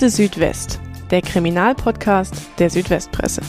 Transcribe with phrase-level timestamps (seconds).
[0.00, 3.42] Akte Südwest, der Kriminalpodcast der Südwestpresse.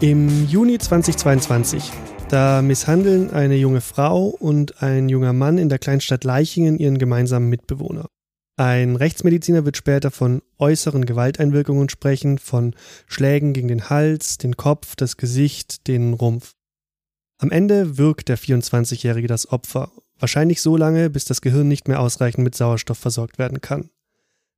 [0.00, 1.92] Im Juni 2022,
[2.30, 7.50] da misshandeln eine junge Frau und ein junger Mann in der Kleinstadt Leichingen ihren gemeinsamen
[7.50, 8.06] Mitbewohner.
[8.56, 12.74] Ein Rechtsmediziner wird später von äußeren Gewalteinwirkungen sprechen, von
[13.06, 16.54] Schlägen gegen den Hals, den Kopf, das Gesicht, den Rumpf.
[17.36, 19.90] Am Ende wirkt der 24-Jährige das Opfer,
[20.22, 23.90] wahrscheinlich so lange, bis das Gehirn nicht mehr ausreichend mit Sauerstoff versorgt werden kann.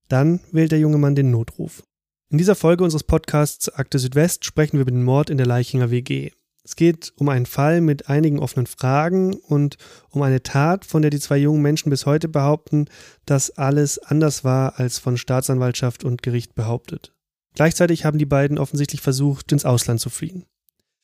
[0.08, 1.82] Dann wählt der junge Mann den Notruf.
[2.30, 5.90] In dieser Folge unseres Podcasts Akte Südwest sprechen wir über den Mord in der Leichinger
[5.90, 6.30] WG.
[6.64, 9.76] Es geht um einen Fall mit einigen offenen Fragen und
[10.10, 12.86] um eine Tat, von der die zwei jungen Menschen bis heute behaupten,
[13.26, 17.14] dass alles anders war als von Staatsanwaltschaft und Gericht behauptet.
[17.54, 20.44] Gleichzeitig haben die beiden offensichtlich versucht, ins Ausland zu fliehen.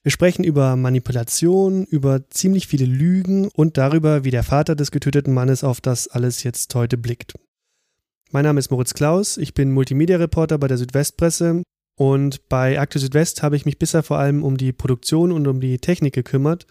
[0.03, 5.35] Wir sprechen über Manipulation, über ziemlich viele Lügen und darüber, wie der Vater des getöteten
[5.35, 7.35] Mannes auf das alles jetzt heute blickt.
[8.31, 11.65] Mein Name ist Moritz Klaus, ich bin Multimedia-Reporter bei der Südwestpresse
[11.97, 15.61] und bei Akte Südwest habe ich mich bisher vor allem um die Produktion und um
[15.61, 16.67] die Technik gekümmert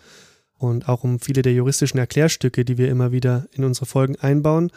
[0.57, 4.71] und auch um viele der juristischen Erklärstücke, die wir immer wieder in unsere Folgen einbauen.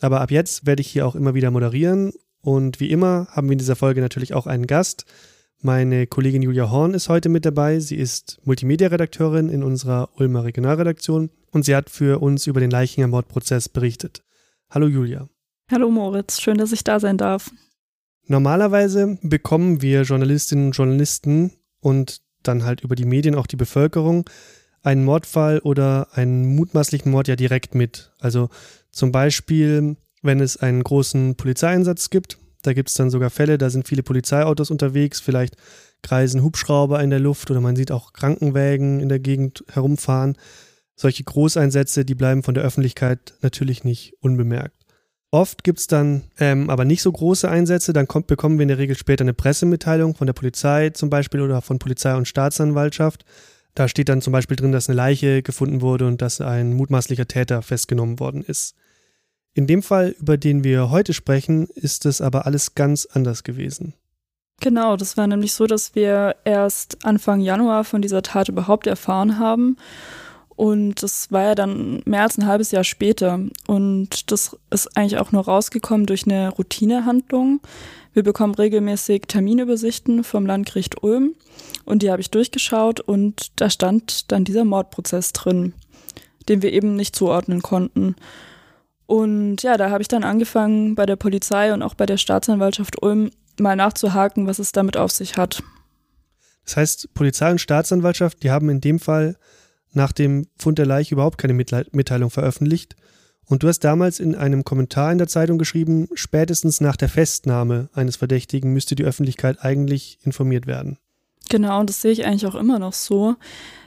[0.00, 3.52] Aber ab jetzt werde ich hier auch immer wieder moderieren und wie immer haben wir
[3.52, 5.04] in dieser Folge natürlich auch einen Gast.
[5.64, 7.78] Meine Kollegin Julia Horn ist heute mit dabei.
[7.78, 13.06] Sie ist Multimedia-Redakteurin in unserer Ulmer Regionalredaktion und sie hat für uns über den Leichinger
[13.06, 14.24] Mordprozess berichtet.
[14.70, 15.28] Hallo Julia.
[15.70, 17.52] Hallo Moritz, schön, dass ich da sein darf.
[18.26, 24.28] Normalerweise bekommen wir Journalistinnen und Journalisten und dann halt über die Medien auch die Bevölkerung
[24.82, 28.10] einen Mordfall oder einen mutmaßlichen Mord ja direkt mit.
[28.18, 28.50] Also
[28.90, 33.70] zum Beispiel, wenn es einen großen Polizeieinsatz gibt da gibt es dann sogar Fälle, da
[33.70, 35.56] sind viele Polizeiautos unterwegs, vielleicht
[36.02, 40.36] kreisen Hubschrauber in der Luft oder man sieht auch Krankenwägen in der Gegend herumfahren.
[40.94, 44.76] Solche Großeinsätze, die bleiben von der Öffentlichkeit natürlich nicht unbemerkt.
[45.30, 48.68] Oft gibt es dann ähm, aber nicht so große Einsätze, dann kommt, bekommen wir in
[48.68, 53.24] der Regel später eine Pressemitteilung von der Polizei zum Beispiel oder von Polizei und Staatsanwaltschaft.
[53.74, 57.26] Da steht dann zum Beispiel drin, dass eine Leiche gefunden wurde und dass ein mutmaßlicher
[57.26, 58.74] Täter festgenommen worden ist.
[59.54, 63.94] In dem Fall, über den wir heute sprechen, ist es aber alles ganz anders gewesen.
[64.60, 69.38] Genau, das war nämlich so, dass wir erst Anfang Januar von dieser Tat überhaupt erfahren
[69.38, 69.76] haben.
[70.54, 73.40] Und das war ja dann mehr als ein halbes Jahr später.
[73.66, 77.60] Und das ist eigentlich auch nur rausgekommen durch eine Routinehandlung.
[78.12, 81.34] Wir bekommen regelmäßig Terminübersichten vom Landgericht Ulm.
[81.84, 85.72] Und die habe ich durchgeschaut und da stand dann dieser Mordprozess drin,
[86.48, 88.14] den wir eben nicht zuordnen konnten.
[89.12, 93.02] Und ja, da habe ich dann angefangen, bei der Polizei und auch bei der Staatsanwaltschaft
[93.02, 93.30] Ulm
[93.60, 95.62] mal nachzuhaken, was es damit auf sich hat.
[96.64, 99.36] Das heißt, Polizei und Staatsanwaltschaft, die haben in dem Fall
[99.92, 102.96] nach dem Fund der Leiche überhaupt keine Mitteilung veröffentlicht.
[103.44, 107.90] Und du hast damals in einem Kommentar in der Zeitung geschrieben, spätestens nach der Festnahme
[107.92, 110.96] eines Verdächtigen müsste die Öffentlichkeit eigentlich informiert werden.
[111.50, 113.36] Genau, und das sehe ich eigentlich auch immer noch so.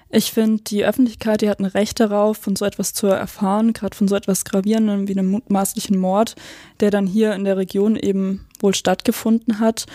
[0.09, 3.95] Ich finde, die Öffentlichkeit, die hat ein Recht darauf, von so etwas zu erfahren, gerade
[3.95, 6.35] von so etwas Gravierendem wie einem mutmaßlichen Mord,
[6.79, 9.87] der dann hier in der Region eben wohl stattgefunden hat.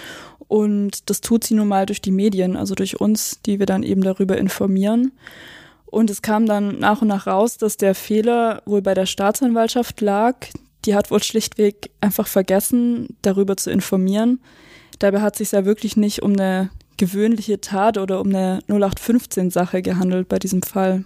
[0.48, 3.84] Und das tut sie nun mal durch die Medien, also durch uns, die wir dann
[3.84, 5.12] eben darüber informieren.
[5.87, 10.00] Und es kam dann nach und nach raus, dass der Fehler wohl bei der Staatsanwaltschaft
[10.00, 10.34] lag.
[10.84, 14.41] Die hat wohl schlichtweg einfach vergessen, darüber zu informieren.
[14.98, 19.80] Dabei hat es sich ja wirklich nicht um eine gewöhnliche Tat oder um eine 0815-Sache
[19.80, 21.04] gehandelt bei diesem Fall.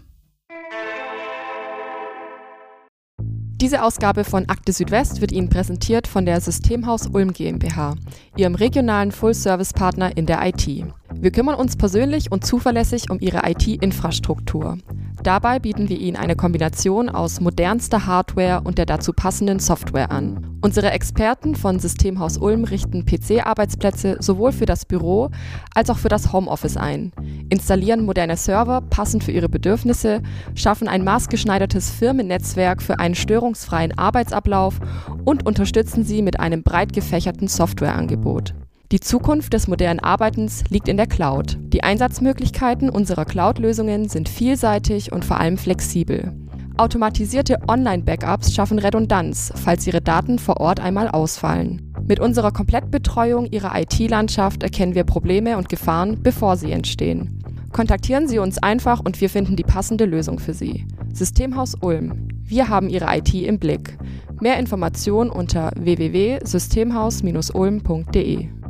[3.21, 7.95] Diese Ausgabe von Akte Südwest wird Ihnen präsentiert von der Systemhaus Ulm GmbH,
[8.37, 10.69] Ihrem regionalen Full-Service-Partner in der IT.
[11.13, 14.79] Wir kümmern uns persönlich und zuverlässig um Ihre IT-Infrastruktur.
[15.23, 20.59] Dabei bieten wir Ihnen eine Kombination aus modernster Hardware und der dazu passenden Software an.
[20.61, 25.31] Unsere Experten von Systemhaus Ulm richten PC-Arbeitsplätze sowohl für das Büro
[25.75, 27.13] als auch für das Homeoffice ein,
[27.49, 30.23] installieren moderne Server passend für Ihre Bedürfnisse,
[30.55, 34.79] schaffen ein maßgeschneidertes Firmennetzwerk für einen störungsfreien Arbeitsablauf
[35.25, 38.55] und unterstützen Sie mit einem breit gefächerten Softwareangebot.
[38.95, 41.59] Die Zukunft des modernen Arbeitens liegt in der Cloud.
[41.73, 46.33] Die Einsatzmöglichkeiten unserer Cloud-Lösungen sind vielseitig und vor allem flexibel.
[46.77, 51.93] Automatisierte Online-Backups schaffen Redundanz, falls Ihre Daten vor Ort einmal ausfallen.
[52.07, 57.43] Mit unserer Komplettbetreuung Ihrer IT-Landschaft erkennen wir Probleme und Gefahren, bevor sie entstehen.
[57.73, 60.87] Kontaktieren Sie uns einfach und wir finden die passende Lösung für Sie.
[61.13, 62.29] Systemhaus Ulm.
[62.45, 63.99] Wir haben Ihre IT im Blick.
[64.41, 68.64] Mehr Informationen unter www.systemhaus-ulm.de.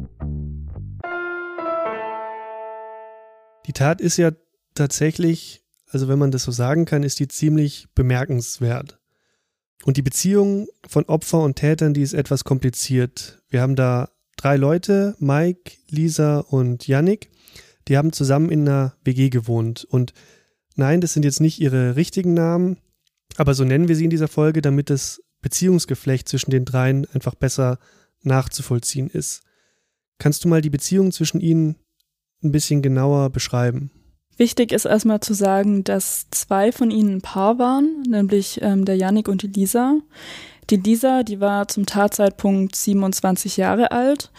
[3.67, 4.33] Die Tat ist ja
[4.75, 8.99] tatsächlich, also wenn man das so sagen kann, ist die ziemlich bemerkenswert.
[9.85, 13.43] Und die Beziehung von Opfer und Tätern, die ist etwas kompliziert.
[13.49, 17.31] Wir haben da drei Leute, Mike, Lisa und Yannick,
[17.89, 19.85] die haben zusammen in einer WG gewohnt.
[19.85, 20.15] Und
[20.75, 22.79] nein, das sind jetzt nicht ihre richtigen Namen,
[23.37, 27.35] aber so nennen wir sie in dieser Folge, damit das Beziehungsgeflecht zwischen den dreien einfach
[27.35, 27.79] besser
[28.23, 29.43] nachzuvollziehen ist.
[30.19, 31.77] Kannst du mal die Beziehung zwischen ihnen
[32.45, 33.91] ein bisschen genauer beschreiben?
[34.37, 38.97] Wichtig ist erstmal zu sagen, dass zwei von ihnen ein Paar waren, nämlich ähm, der
[38.97, 39.99] Yannick und die Lisa.
[40.71, 44.33] Die Lisa, die war zum Tatzeitpunkt 27 Jahre alt.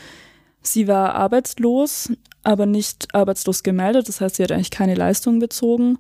[0.61, 2.11] Sie war arbeitslos,
[2.43, 4.09] aber nicht arbeitslos gemeldet.
[4.09, 5.97] Das heißt, sie hat eigentlich keine Leistung bezogen.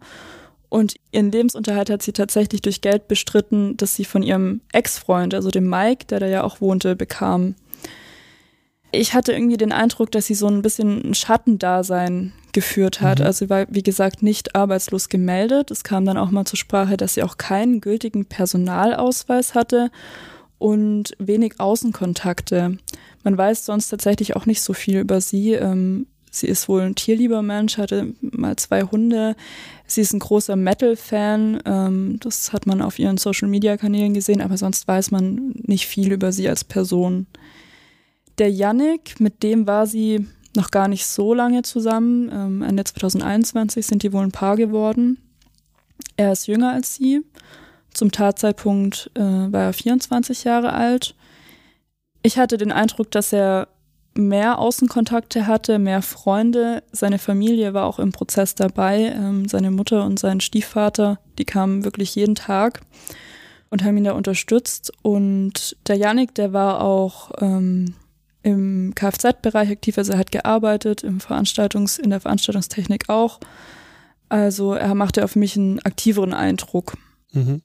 [0.67, 5.51] Und ihren Lebensunterhalt hat sie tatsächlich durch Geld bestritten, das sie von ihrem Ex-Freund, also
[5.51, 7.55] dem Mike, der da ja auch wohnte, bekam
[8.91, 13.19] ich hatte irgendwie den Eindruck, dass sie so ein bisschen ein Schattendasein geführt hat.
[13.19, 13.25] Mhm.
[13.25, 15.71] Also sie war, wie gesagt, nicht arbeitslos gemeldet.
[15.71, 19.91] Es kam dann auch mal zur Sprache, dass sie auch keinen gültigen Personalausweis hatte
[20.57, 22.77] und wenig Außenkontakte.
[23.23, 25.53] Man weiß sonst tatsächlich auch nicht so viel über sie.
[25.53, 29.35] Ähm, sie ist wohl ein tierlieber Mensch, hatte mal zwei Hunde.
[29.85, 31.61] Sie ist ein großer Metal-Fan.
[31.65, 36.31] Ähm, das hat man auf ihren Social-Media-Kanälen gesehen, aber sonst weiß man nicht viel über
[36.31, 37.27] sie als Person.
[38.37, 42.29] Der Yannick, mit dem war sie noch gar nicht so lange zusammen.
[42.31, 45.17] Ähm, Ende 2021 sind die wohl ein Paar geworden.
[46.17, 47.21] Er ist jünger als sie.
[47.93, 51.15] Zum Tatzeitpunkt äh, war er 24 Jahre alt.
[52.23, 53.67] Ich hatte den Eindruck, dass er
[54.17, 56.83] mehr Außenkontakte hatte, mehr Freunde.
[56.91, 59.13] Seine Familie war auch im Prozess dabei.
[59.15, 62.81] Ähm, seine Mutter und sein Stiefvater, die kamen wirklich jeden Tag
[63.69, 64.91] und haben ihn da unterstützt.
[65.01, 67.93] Und der Yannick, der war auch ähm,
[68.45, 73.39] im Kfz-Bereich aktiv, also er hat gearbeitet, im Veranstaltungs-, in der Veranstaltungstechnik auch.
[74.29, 76.95] Also er machte auf mich einen aktiveren Eindruck.
[77.33, 77.63] Mhm.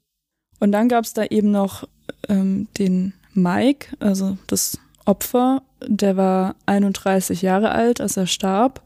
[0.59, 1.87] Und dann gab es da eben noch
[2.31, 8.83] ähm, den Mike, also das Opfer, der war 31 Jahre alt, als er starb.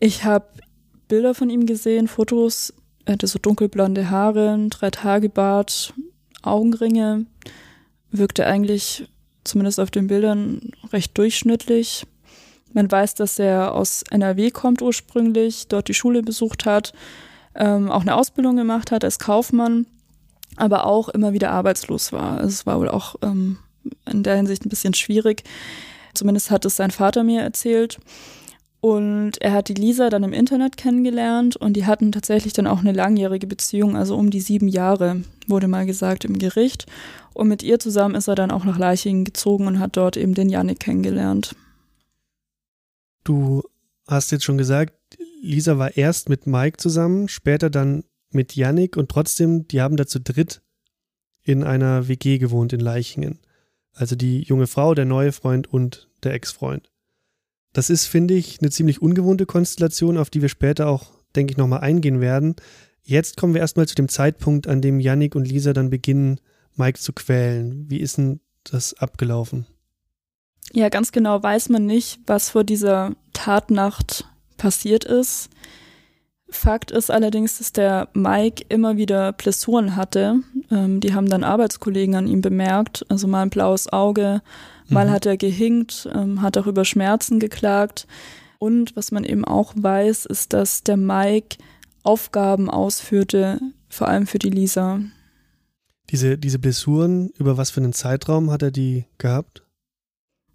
[0.00, 0.46] Ich habe
[1.08, 2.72] Bilder von ihm gesehen, Fotos.
[3.04, 5.92] Er hatte so dunkelblonde Haare, ein Drei-Tage-Bart,
[6.42, 7.26] Augenringe.
[8.10, 9.08] Wirkte eigentlich
[9.46, 12.06] zumindest auf den Bildern recht durchschnittlich.
[12.72, 16.92] Man weiß, dass er aus NRW kommt ursprünglich, dort die Schule besucht hat,
[17.54, 19.86] ähm, auch eine Ausbildung gemacht hat als Kaufmann,
[20.56, 22.40] aber auch immer wieder arbeitslos war.
[22.42, 23.58] Es war wohl auch ähm,
[24.10, 25.44] in der Hinsicht ein bisschen schwierig.
[26.14, 27.98] Zumindest hat es sein Vater mir erzählt.
[28.80, 32.80] Und er hat die Lisa dann im Internet kennengelernt und die hatten tatsächlich dann auch
[32.80, 36.86] eine langjährige Beziehung, also um die sieben Jahre, wurde mal gesagt im Gericht.
[37.32, 40.34] Und mit ihr zusammen ist er dann auch nach Leichingen gezogen und hat dort eben
[40.34, 41.54] den Janik kennengelernt.
[43.24, 43.62] Du
[44.06, 44.94] hast jetzt schon gesagt,
[45.42, 50.06] Lisa war erst mit Mike zusammen, später dann mit Janik und trotzdem, die haben da
[50.06, 50.62] zu dritt
[51.42, 53.38] in einer WG gewohnt in Leichingen.
[53.92, 56.90] Also die junge Frau, der neue Freund und der Ex-Freund.
[57.76, 61.58] Das ist, finde ich, eine ziemlich ungewohnte Konstellation, auf die wir später auch, denke ich,
[61.58, 62.56] nochmal eingehen werden.
[63.02, 66.40] Jetzt kommen wir erstmal zu dem Zeitpunkt, an dem Yannick und Lisa dann beginnen,
[66.76, 67.84] Mike zu quälen.
[67.90, 69.66] Wie ist denn das abgelaufen?
[70.72, 75.50] Ja, ganz genau weiß man nicht, was vor dieser Tatnacht passiert ist.
[76.48, 80.40] Fakt ist allerdings, dass der Mike immer wieder Blessuren hatte.
[80.70, 83.04] Ähm, die haben dann Arbeitskollegen an ihm bemerkt.
[83.10, 84.40] Also mal ein blaues Auge,
[84.88, 85.10] mal mhm.
[85.10, 88.06] hat er gehinkt, ähm, hat auch über Schmerzen geklagt.
[88.58, 91.58] Und was man eben auch weiß, ist, dass der Mike
[92.02, 95.00] Aufgaben ausführte, vor allem für die Lisa.
[96.10, 99.64] Diese, diese Blessuren, über was für einen Zeitraum hat er die gehabt?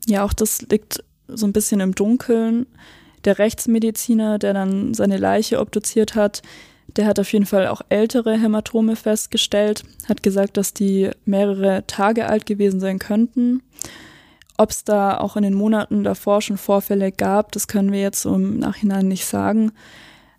[0.07, 2.67] Ja, auch das liegt so ein bisschen im Dunkeln.
[3.25, 6.41] Der Rechtsmediziner, der dann seine Leiche obduziert hat,
[6.95, 12.27] der hat auf jeden Fall auch ältere Hämatome festgestellt, hat gesagt, dass die mehrere Tage
[12.27, 13.61] alt gewesen sein könnten.
[14.61, 18.25] Ob es da auch in den Monaten davor schon Vorfälle gab, das können wir jetzt
[18.25, 19.71] im Nachhinein nicht sagen.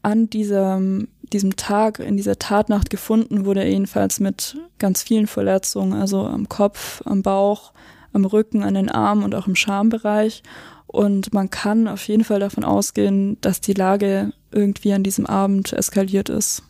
[0.03, 5.93] An diesem diesem Tag, in dieser Tatnacht gefunden wurde er jedenfalls mit ganz vielen Verletzungen,
[5.93, 7.73] also am Kopf, am Bauch,
[8.13, 10.45] am Rücken, an den Armen und auch im Schambereich.
[10.87, 15.73] Und man kann auf jeden Fall davon ausgehen, dass die Lage irgendwie an diesem Abend
[15.73, 16.63] eskaliert ist.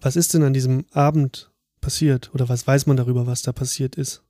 [0.00, 1.50] Was ist denn an diesem Abend
[1.82, 4.22] passiert oder was weiß man darüber, was da passiert ist?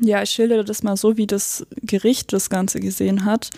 [0.00, 3.50] Ja, ich schildere das mal so, wie das Gericht das Ganze gesehen hat.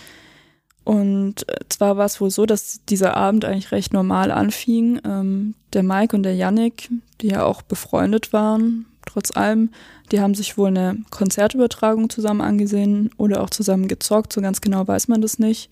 [0.85, 5.01] Und äh, zwar war es wohl so, dass dieser Abend eigentlich recht normal anfing.
[5.05, 9.71] Ähm, der Mike und der Yannick, die ja auch befreundet waren, trotz allem,
[10.11, 14.87] die haben sich wohl eine Konzertübertragung zusammen angesehen oder auch zusammen gezockt, so ganz genau
[14.87, 15.71] weiß man das nicht.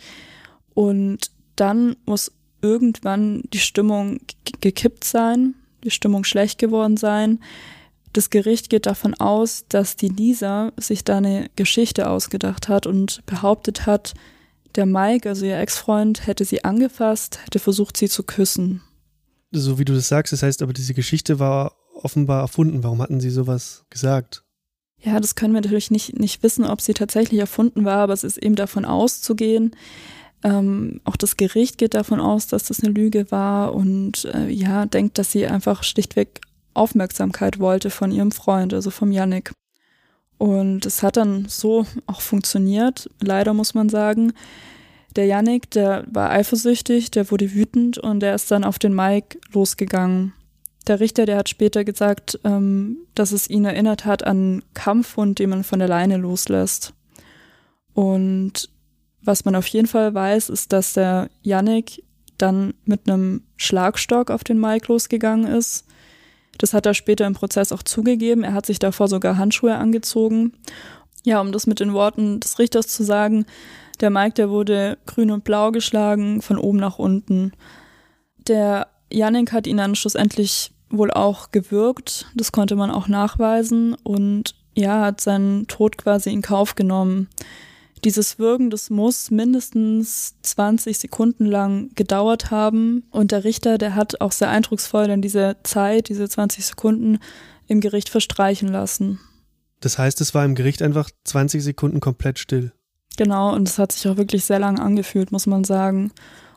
[0.74, 2.32] Und dann muss
[2.62, 4.20] irgendwann die Stimmung
[4.60, 7.40] gekippt sein, die Stimmung schlecht geworden sein.
[8.12, 13.24] Das Gericht geht davon aus, dass die Lisa sich da eine Geschichte ausgedacht hat und
[13.26, 14.14] behauptet hat,
[14.74, 18.82] der Mike, also ihr Ex-Freund, hätte sie angefasst, hätte versucht, sie zu küssen.
[19.50, 22.84] So wie du das sagst, das heißt aber, diese Geschichte war offenbar erfunden.
[22.84, 24.44] Warum hatten sie sowas gesagt?
[25.00, 28.24] Ja, das können wir natürlich nicht, nicht wissen, ob sie tatsächlich erfunden war, aber es
[28.24, 29.74] ist eben davon auszugehen.
[30.44, 34.86] Ähm, auch das Gericht geht davon aus, dass das eine Lüge war und äh, ja,
[34.86, 36.40] denkt, dass sie einfach schlichtweg
[36.74, 39.52] Aufmerksamkeit wollte von ihrem Freund, also vom Yannick.
[40.38, 44.32] Und es hat dann so auch funktioniert, leider muss man sagen.
[45.16, 49.38] Der Yannick, der war eifersüchtig, der wurde wütend und der ist dann auf den Mike
[49.52, 50.32] losgegangen.
[50.86, 55.50] Der Richter, der hat später gesagt, ähm, dass es ihn erinnert hat an Kampfhund, den
[55.50, 56.94] man von der Leine loslässt.
[57.94, 58.70] Und
[59.22, 62.04] was man auf jeden Fall weiß, ist, dass der Yannick
[62.38, 65.87] dann mit einem Schlagstock auf den Mike losgegangen ist
[66.58, 68.44] das hat er später im Prozess auch zugegeben.
[68.44, 70.52] Er hat sich davor sogar Handschuhe angezogen.
[71.24, 73.46] Ja, um das mit den Worten des Richters zu sagen,
[74.00, 77.52] der Mike, der wurde grün und blau geschlagen, von oben nach unten.
[78.46, 82.26] Der Yannick hat ihn dann schlussendlich wohl auch gewürgt.
[82.34, 87.28] Das konnte man auch nachweisen und ja, hat seinen Tod quasi in Kauf genommen.
[88.04, 93.04] Dieses Würgen, das muss mindestens 20 Sekunden lang gedauert haben.
[93.10, 97.18] Und der Richter, der hat auch sehr eindrucksvoll dann diese Zeit, diese 20 Sekunden
[97.66, 99.20] im Gericht verstreichen lassen.
[99.80, 102.72] Das heißt, es war im Gericht einfach 20 Sekunden komplett still.
[103.16, 106.12] Genau, und es hat sich auch wirklich sehr lang angefühlt, muss man sagen.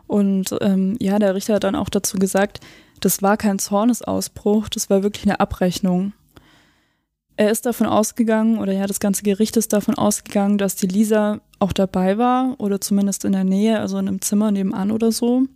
[0.07, 2.59] Und ähm, ja, der Richter hat dann auch dazu gesagt,
[2.99, 6.13] das war kein Zornesausbruch, das war wirklich eine Abrechnung.
[7.41, 11.41] Er ist davon ausgegangen, oder ja, das ganze Gericht ist davon ausgegangen, dass die Lisa
[11.57, 15.47] auch dabei war oder zumindest in der Nähe, also in einem Zimmer nebenan oder so.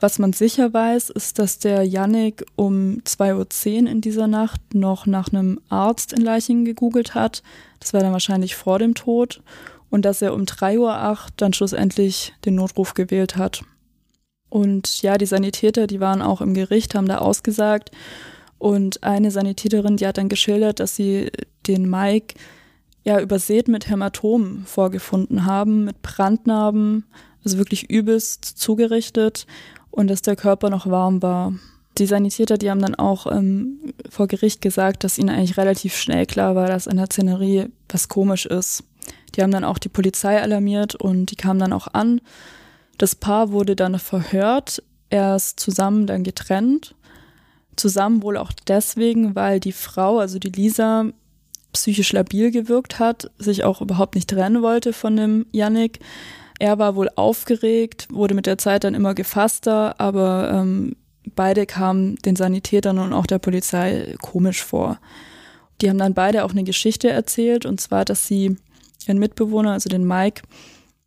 [0.00, 5.06] Was man sicher weiß, ist, dass der Yannick um 2.10 Uhr in dieser Nacht noch
[5.06, 7.44] nach einem Arzt in Leichingen gegoogelt hat.
[7.78, 9.44] Das war dann wahrscheinlich vor dem Tod.
[9.90, 13.62] Und dass er um 3.08 Uhr dann schlussendlich den Notruf gewählt hat.
[14.48, 17.92] Und ja, die Sanitäter, die waren auch im Gericht, haben da ausgesagt.
[18.58, 21.30] Und eine Sanitäterin, die hat dann geschildert, dass sie
[21.66, 22.34] den Mike
[23.04, 27.04] ja übersät mit Hämatomen vorgefunden haben, mit Brandnarben,
[27.44, 29.46] also wirklich übelst zugerichtet
[29.90, 31.54] und dass der Körper noch warm war.
[31.98, 36.26] Die Sanitäter, die haben dann auch ähm, vor Gericht gesagt, dass ihnen eigentlich relativ schnell
[36.26, 38.82] klar war, dass in der Szenerie was komisch ist.
[39.34, 42.20] Die haben dann auch die Polizei alarmiert und die kamen dann auch an.
[42.98, 46.96] Das Paar wurde dann verhört, erst zusammen, dann getrennt
[47.76, 51.06] zusammen wohl auch deswegen, weil die Frau, also die Lisa,
[51.72, 56.00] psychisch labil gewirkt hat, sich auch überhaupt nicht trennen wollte von dem Yannick.
[56.58, 60.96] Er war wohl aufgeregt, wurde mit der Zeit dann immer gefasster, aber ähm,
[61.34, 64.98] beide kamen den Sanitätern und auch der Polizei komisch vor.
[65.80, 68.56] Die haben dann beide auch eine Geschichte erzählt, und zwar, dass sie
[69.06, 70.42] ihren Mitbewohner, also den Mike,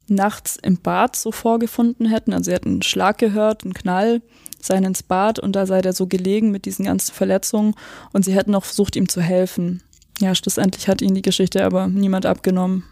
[0.10, 2.34] nachts im Bad so vorgefunden hätten.
[2.34, 4.22] Also sie hatten einen Schlag gehört, einen Knall
[4.62, 7.76] seien ins Bad und da sei der so gelegen mit diesen ganzen Verletzungen
[8.12, 9.82] und sie hätten auch versucht, ihm zu helfen.
[10.20, 12.84] Ja, schlussendlich hat ihnen die Geschichte aber niemand abgenommen.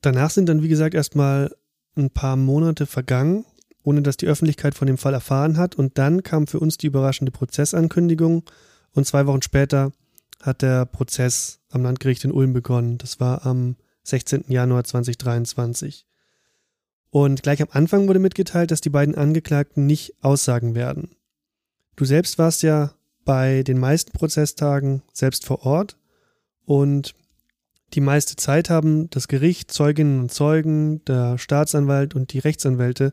[0.00, 1.54] Danach sind dann, wie gesagt, erstmal
[1.96, 3.44] ein paar Monate vergangen,
[3.84, 5.76] ohne dass die Öffentlichkeit von dem Fall erfahren hat.
[5.76, 8.42] Und dann kam für uns die überraschende Prozessankündigung.
[8.92, 9.92] Und zwei Wochen später
[10.40, 12.98] hat der Prozess am Landgericht in Ulm begonnen.
[12.98, 14.44] Das war am 16.
[14.48, 16.06] Januar 2023.
[17.12, 21.14] Und gleich am Anfang wurde mitgeteilt, dass die beiden Angeklagten nicht aussagen werden.
[21.94, 22.94] Du selbst warst ja
[23.26, 25.98] bei den meisten Prozesstagen selbst vor Ort
[26.64, 27.14] und
[27.92, 33.12] die meiste Zeit haben das Gericht, Zeuginnen und Zeugen, der Staatsanwalt und die Rechtsanwälte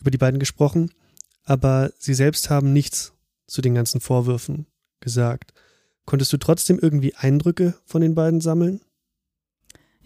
[0.00, 0.92] über die beiden gesprochen,
[1.42, 3.14] aber sie selbst haben nichts
[3.48, 4.66] zu den ganzen Vorwürfen
[5.00, 5.52] gesagt.
[6.06, 8.80] Konntest du trotzdem irgendwie Eindrücke von den beiden sammeln?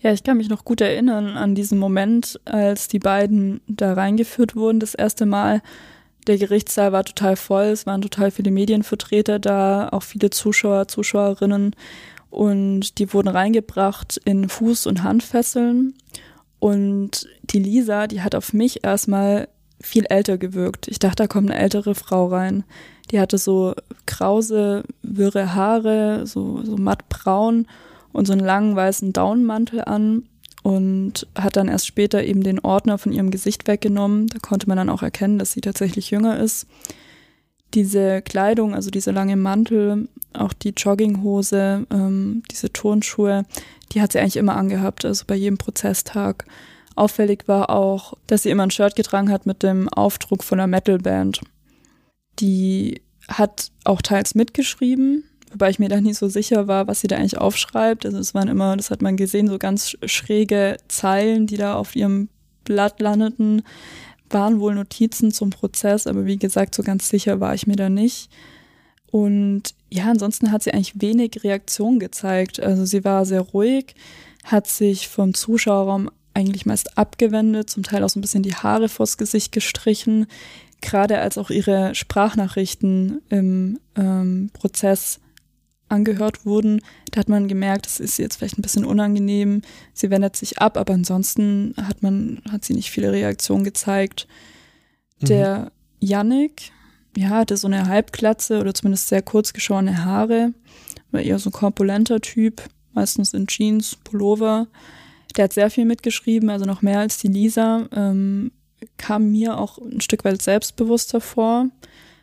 [0.05, 4.55] Ja, ich kann mich noch gut erinnern an diesen Moment, als die beiden da reingeführt
[4.55, 5.63] wurden, das erste Mal.
[6.27, 11.75] Der Gerichtssaal war total voll, es waren total viele Medienvertreter da, auch viele Zuschauer, Zuschauerinnen.
[12.29, 15.95] Und die wurden reingebracht in Fuß- und Handfesseln.
[16.59, 19.49] Und die Lisa, die hat auf mich erstmal
[19.81, 20.87] viel älter gewirkt.
[20.87, 22.65] Ich dachte, da kommt eine ältere Frau rein.
[23.11, 23.73] Die hatte so
[24.05, 27.67] krause, wirre Haare, so, so mattbraun
[28.15, 30.23] und so einen langen weißen Daunenmantel an
[30.63, 34.29] und hat dann erst später eben den Ordner von ihrem Gesicht weggenommen.
[34.29, 36.67] Da konnte man dann auch erkennen, dass sie tatsächlich jünger ist.
[37.75, 43.45] Diese Kleidung, also dieser lange Mantel, auch die Jogginghose, ähm, diese Turnschuhe,
[43.93, 46.47] die hat sie eigentlich immer angehabt, also bei jedem Prozesstag.
[46.95, 50.69] Auffällig war auch, dass sie immer ein Shirt getragen hat mit dem Aufdruck von einer
[50.69, 51.41] Metalband.
[52.39, 57.07] Die hat auch teils mitgeschrieben, wobei ich mir da nie so sicher war, was sie
[57.07, 58.05] da eigentlich aufschreibt.
[58.05, 61.95] Also es waren immer, das hat man gesehen, so ganz schräge Zeilen, die da auf
[61.97, 62.29] ihrem
[62.65, 63.63] Blatt landeten,
[64.31, 67.89] waren wohl Notizen zum Prozess, aber wie gesagt, so ganz sicher war ich mir da
[67.89, 68.31] nicht.
[69.07, 72.59] Und ja, ansonsten hat sie eigentlich wenig Reaktion gezeigt.
[72.59, 73.95] Also sie war sehr ruhig,
[74.43, 78.89] hat sich vom Zuschauerraum eigentlich meist abgewendet, zum Teil auch so ein bisschen die Haare
[78.89, 80.27] vors Gesicht gestrichen,
[80.81, 85.21] gerade als auch ihre Sprachnachrichten im ähm, Prozess
[85.95, 89.63] angehört wurden, da hat man gemerkt, das ist jetzt vielleicht ein bisschen unangenehm.
[89.93, 94.27] Sie wendet sich ab, aber ansonsten hat man, hat sie nicht viele Reaktionen gezeigt.
[95.21, 95.27] Mhm.
[95.27, 96.73] Der Yannick,
[97.17, 100.53] ja, hatte so eine Halbglatze oder zumindest sehr kurz geschorene Haare,
[101.13, 104.67] war eher so ein korpulenter Typ, meistens in Jeans, Pullover.
[105.37, 107.89] Der hat sehr viel mitgeschrieben, also noch mehr als die Lisa.
[107.93, 108.53] Ähm,
[108.97, 111.69] kam mir auch ein Stück weit selbstbewusster vor,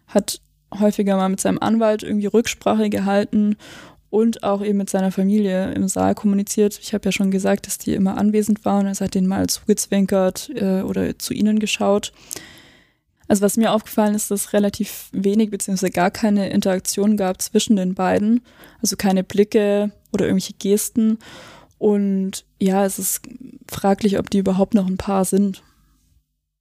[0.08, 0.42] hat
[0.80, 3.58] häufiger mal mit seinem Anwalt irgendwie Rücksprache gehalten
[4.10, 6.78] und auch eben mit seiner Familie im Saal kommuniziert.
[6.82, 8.86] Ich habe ja schon gesagt, dass die immer anwesend waren.
[8.86, 12.12] Er hat denen mal zugezwinkert äh, oder zu ihnen geschaut.
[13.28, 15.90] Also was mir aufgefallen ist, dass relativ wenig bzw.
[15.90, 18.42] gar keine Interaktion gab zwischen den beiden.
[18.82, 21.18] Also keine Blicke oder irgendwelche Gesten.
[21.78, 23.22] Und ja, es ist
[23.70, 25.64] fraglich, ob die überhaupt noch ein Paar sind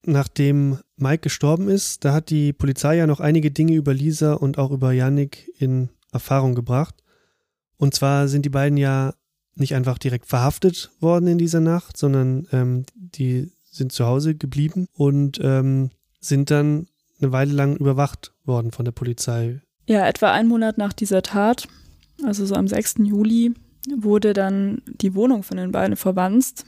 [0.04, 4.59] nachdem Mike gestorben ist, da hat die Polizei ja noch einige Dinge über Lisa und
[4.59, 6.95] auch über Yannick in Erfahrung gebracht.
[7.76, 9.14] Und zwar sind die beiden ja
[9.54, 14.87] nicht einfach direkt verhaftet worden in dieser Nacht, sondern ähm, die sind zu Hause geblieben
[14.95, 15.90] und ähm,
[16.21, 16.88] sind dann
[17.21, 19.61] eine Weile lang überwacht worden von der Polizei.
[19.87, 21.69] Ja, etwa einen Monat nach dieser Tat,
[22.25, 22.97] also so am 6.
[22.99, 23.54] Juli,
[23.97, 26.64] wurde dann die Wohnung von den beiden verwandt.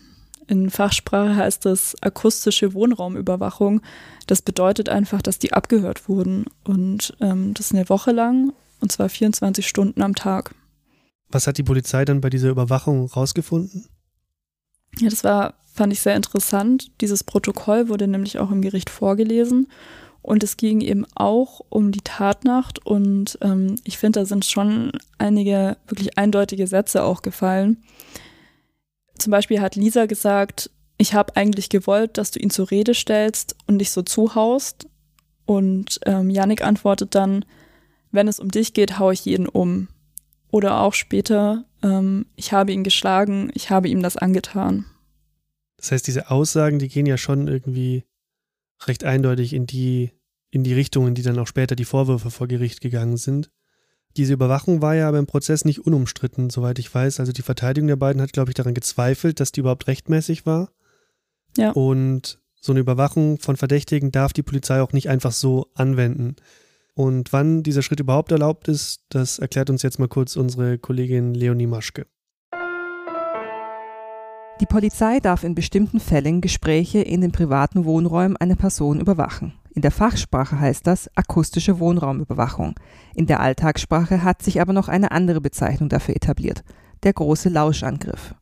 [0.52, 3.80] In Fachsprache heißt das akustische Wohnraumüberwachung.
[4.26, 6.44] Das bedeutet einfach, dass die abgehört wurden.
[6.62, 10.54] Und ähm, das eine Woche lang, und zwar 24 Stunden am Tag.
[11.30, 13.86] Was hat die Polizei dann bei dieser Überwachung rausgefunden?
[14.98, 16.90] Ja, das war, fand ich sehr interessant.
[17.00, 19.68] Dieses Protokoll wurde nämlich auch im Gericht vorgelesen.
[20.20, 22.84] Und es ging eben auch um die Tatnacht.
[22.84, 27.82] Und ähm, ich finde, da sind schon einige wirklich eindeutige Sätze auch gefallen.
[29.22, 33.54] Zum Beispiel hat Lisa gesagt, ich habe eigentlich gewollt, dass du ihn zur Rede stellst
[33.68, 34.88] und dich so zuhaust.
[35.46, 37.44] Und ähm, Yannick antwortet dann,
[38.10, 39.86] wenn es um dich geht, haue ich jeden um.
[40.50, 44.86] Oder auch später, ähm, ich habe ihn geschlagen, ich habe ihm das angetan.
[45.76, 48.02] Das heißt, diese Aussagen, die gehen ja schon irgendwie
[48.88, 50.10] recht eindeutig in die,
[50.50, 53.52] in die Richtung, in die dann auch später die Vorwürfe vor Gericht gegangen sind.
[54.16, 57.20] Diese Überwachung war ja aber im Prozess nicht unumstritten, soweit ich weiß.
[57.20, 60.70] Also die Verteidigung der beiden hat, glaube ich, daran gezweifelt, dass die überhaupt rechtmäßig war.
[61.56, 61.70] Ja.
[61.72, 66.36] Und so eine Überwachung von Verdächtigen darf die Polizei auch nicht einfach so anwenden.
[66.94, 71.34] Und wann dieser Schritt überhaupt erlaubt ist, das erklärt uns jetzt mal kurz unsere Kollegin
[71.34, 72.06] Leonie Maschke.
[74.60, 79.54] Die Polizei darf in bestimmten Fällen Gespräche in den privaten Wohnräumen einer Person überwachen.
[79.74, 82.74] In der Fachsprache heißt das akustische Wohnraumüberwachung.
[83.14, 86.62] In der Alltagssprache hat sich aber noch eine andere Bezeichnung dafür etabliert,
[87.04, 88.34] der große Lauschangriff.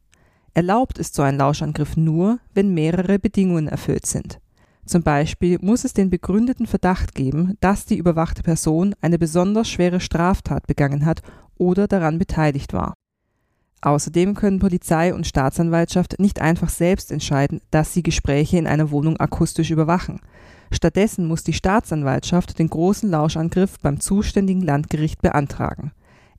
[0.55, 4.41] Erlaubt ist so ein Lauschangriff nur, wenn mehrere Bedingungen erfüllt sind.
[4.85, 10.01] Zum Beispiel muss es den begründeten Verdacht geben, dass die überwachte Person eine besonders schwere
[10.01, 11.23] Straftat begangen hat
[11.57, 12.95] oder daran beteiligt war.
[13.83, 19.17] Außerdem können Polizei und Staatsanwaltschaft nicht einfach selbst entscheiden, dass sie Gespräche in einer Wohnung
[19.19, 20.21] akustisch überwachen.
[20.71, 25.93] Stattdessen muss die Staatsanwaltschaft den großen Lauschangriff beim zuständigen Landgericht beantragen.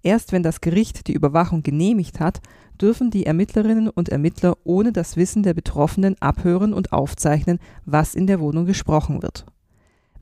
[0.03, 2.41] Erst wenn das Gericht die Überwachung genehmigt hat,
[2.79, 8.25] dürfen die Ermittlerinnen und Ermittler ohne das Wissen der Betroffenen abhören und aufzeichnen, was in
[8.25, 9.45] der Wohnung gesprochen wird.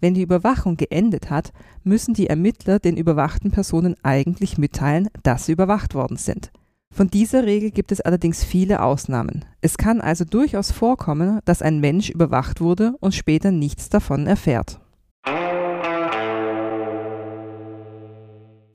[0.01, 1.51] Wenn die Überwachung geendet hat,
[1.83, 6.51] müssen die Ermittler den überwachten Personen eigentlich mitteilen, dass sie überwacht worden sind.
[6.91, 9.45] Von dieser Regel gibt es allerdings viele Ausnahmen.
[9.61, 14.79] Es kann also durchaus vorkommen, dass ein Mensch überwacht wurde und später nichts davon erfährt.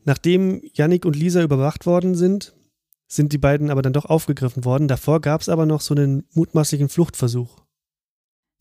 [0.06, 2.54] Nachdem Yannick und Lisa überwacht worden sind,
[3.08, 4.88] sind die beiden aber dann doch aufgegriffen worden.
[4.88, 7.62] Davor gab es aber noch so einen mutmaßlichen Fluchtversuch.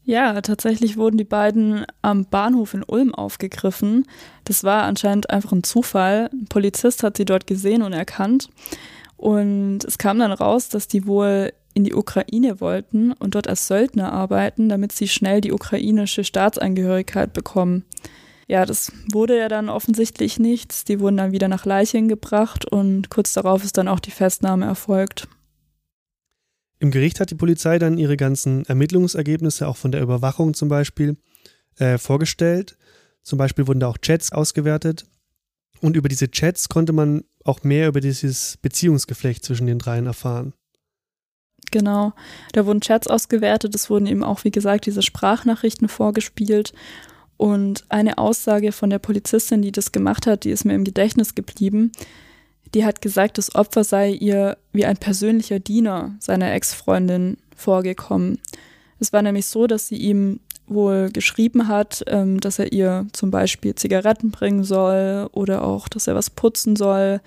[0.05, 4.05] Ja, tatsächlich wurden die beiden am Bahnhof in Ulm aufgegriffen.
[4.43, 6.29] Das war anscheinend einfach ein Zufall.
[6.33, 8.49] Ein Polizist hat sie dort gesehen und erkannt.
[9.23, 13.67] Und es kam dann raus, dass die wohl in die Ukraine wollten und dort als
[13.67, 17.85] Söldner arbeiten, damit sie schnell die ukrainische Staatsangehörigkeit bekommen.
[18.49, 20.83] Ja, das wurde ja dann offensichtlich nichts.
[20.83, 24.65] Die wurden dann wieder nach Leichen gebracht und kurz darauf ist dann auch die Festnahme
[24.65, 25.29] erfolgt.
[26.79, 31.15] Im Gericht hat die Polizei dann ihre ganzen Ermittlungsergebnisse, auch von der Überwachung zum Beispiel,
[31.77, 32.77] äh, vorgestellt.
[33.21, 35.05] Zum Beispiel wurden da auch Chats ausgewertet.
[35.79, 40.53] Und über diese Chats konnte man auch mehr über dieses Beziehungsgeflecht zwischen den dreien erfahren.
[41.71, 42.13] Genau,
[42.51, 46.73] da wurden Chats ausgewertet, es wurden eben auch, wie gesagt, diese Sprachnachrichten vorgespielt.
[47.37, 51.35] Und eine Aussage von der Polizistin, die das gemacht hat, die ist mir im Gedächtnis
[51.35, 51.91] geblieben.
[52.73, 58.39] Die hat gesagt, das Opfer sei ihr wie ein persönlicher Diener seiner Ex-Freundin vorgekommen.
[58.99, 60.39] Es war nämlich so, dass sie ihm
[60.73, 66.07] wohl geschrieben hat, ähm, dass er ihr zum Beispiel Zigaretten bringen soll oder auch, dass
[66.07, 67.21] er was putzen soll,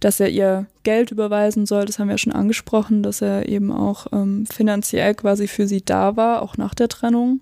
[0.00, 1.84] dass er ihr Geld überweisen soll.
[1.84, 5.84] Das haben wir ja schon angesprochen, dass er eben auch ähm, finanziell quasi für sie
[5.84, 7.40] da war, auch nach der Trennung.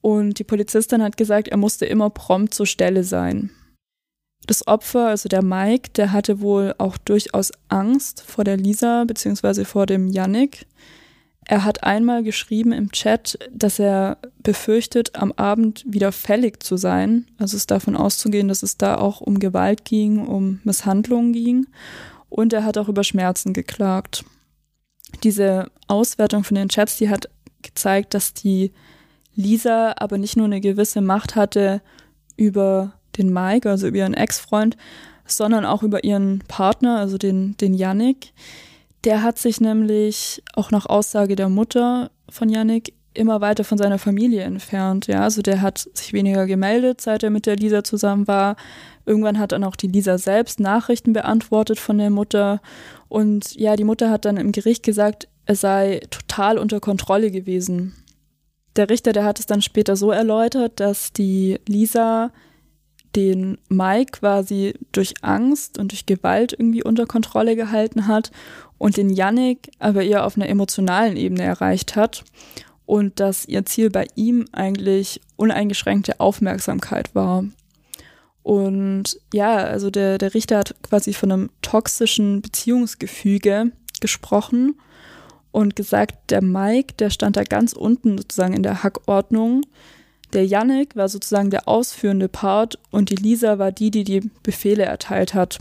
[0.00, 3.50] Und die Polizistin hat gesagt, er musste immer prompt zur Stelle sein.
[4.46, 9.64] Das Opfer, also der Mike, der hatte wohl auch durchaus Angst vor der Lisa bzw.
[9.64, 10.66] vor dem Yannick.
[11.50, 17.26] Er hat einmal geschrieben im Chat, dass er befürchtet, am Abend wieder fällig zu sein.
[17.38, 21.66] Also es ist davon auszugehen, dass es da auch um Gewalt ging, um Misshandlungen ging.
[22.28, 24.26] Und er hat auch über Schmerzen geklagt.
[25.24, 27.30] Diese Auswertung von den Chats, die hat
[27.62, 28.70] gezeigt, dass die
[29.34, 31.80] Lisa aber nicht nur eine gewisse Macht hatte
[32.36, 34.76] über den Mike, also über ihren Ex-Freund,
[35.24, 38.34] sondern auch über ihren Partner, also den, den Yannick.
[39.04, 43.98] Der hat sich nämlich auch nach Aussage der Mutter von Yannick immer weiter von seiner
[43.98, 45.06] Familie entfernt.
[45.06, 48.56] Ja, also der hat sich weniger gemeldet, seit er mit der Lisa zusammen war.
[49.06, 52.60] Irgendwann hat dann auch die Lisa selbst Nachrichten beantwortet von der Mutter.
[53.08, 57.94] Und ja, die Mutter hat dann im Gericht gesagt, er sei total unter Kontrolle gewesen.
[58.76, 62.30] Der Richter, der hat es dann später so erläutert, dass die Lisa
[63.16, 68.30] den Mike quasi durch Angst und durch Gewalt irgendwie unter Kontrolle gehalten hat
[68.78, 72.24] und den Yannick aber eher auf einer emotionalen Ebene erreicht hat
[72.86, 77.44] und dass ihr Ziel bei ihm eigentlich uneingeschränkte Aufmerksamkeit war.
[78.42, 84.76] Und ja, also der, der Richter hat quasi von einem toxischen Beziehungsgefüge gesprochen
[85.50, 89.62] und gesagt, der Mike, der stand da ganz unten sozusagen in der Hackordnung.
[90.32, 94.84] Der Yannick war sozusagen der ausführende Part und die Lisa war die, die die Befehle
[94.84, 95.58] erteilt hat.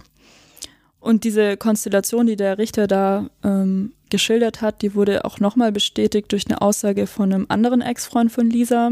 [1.07, 6.33] Und diese Konstellation, die der Richter da ähm, geschildert hat, die wurde auch nochmal bestätigt
[6.33, 8.91] durch eine Aussage von einem anderen Ex-Freund von Lisa,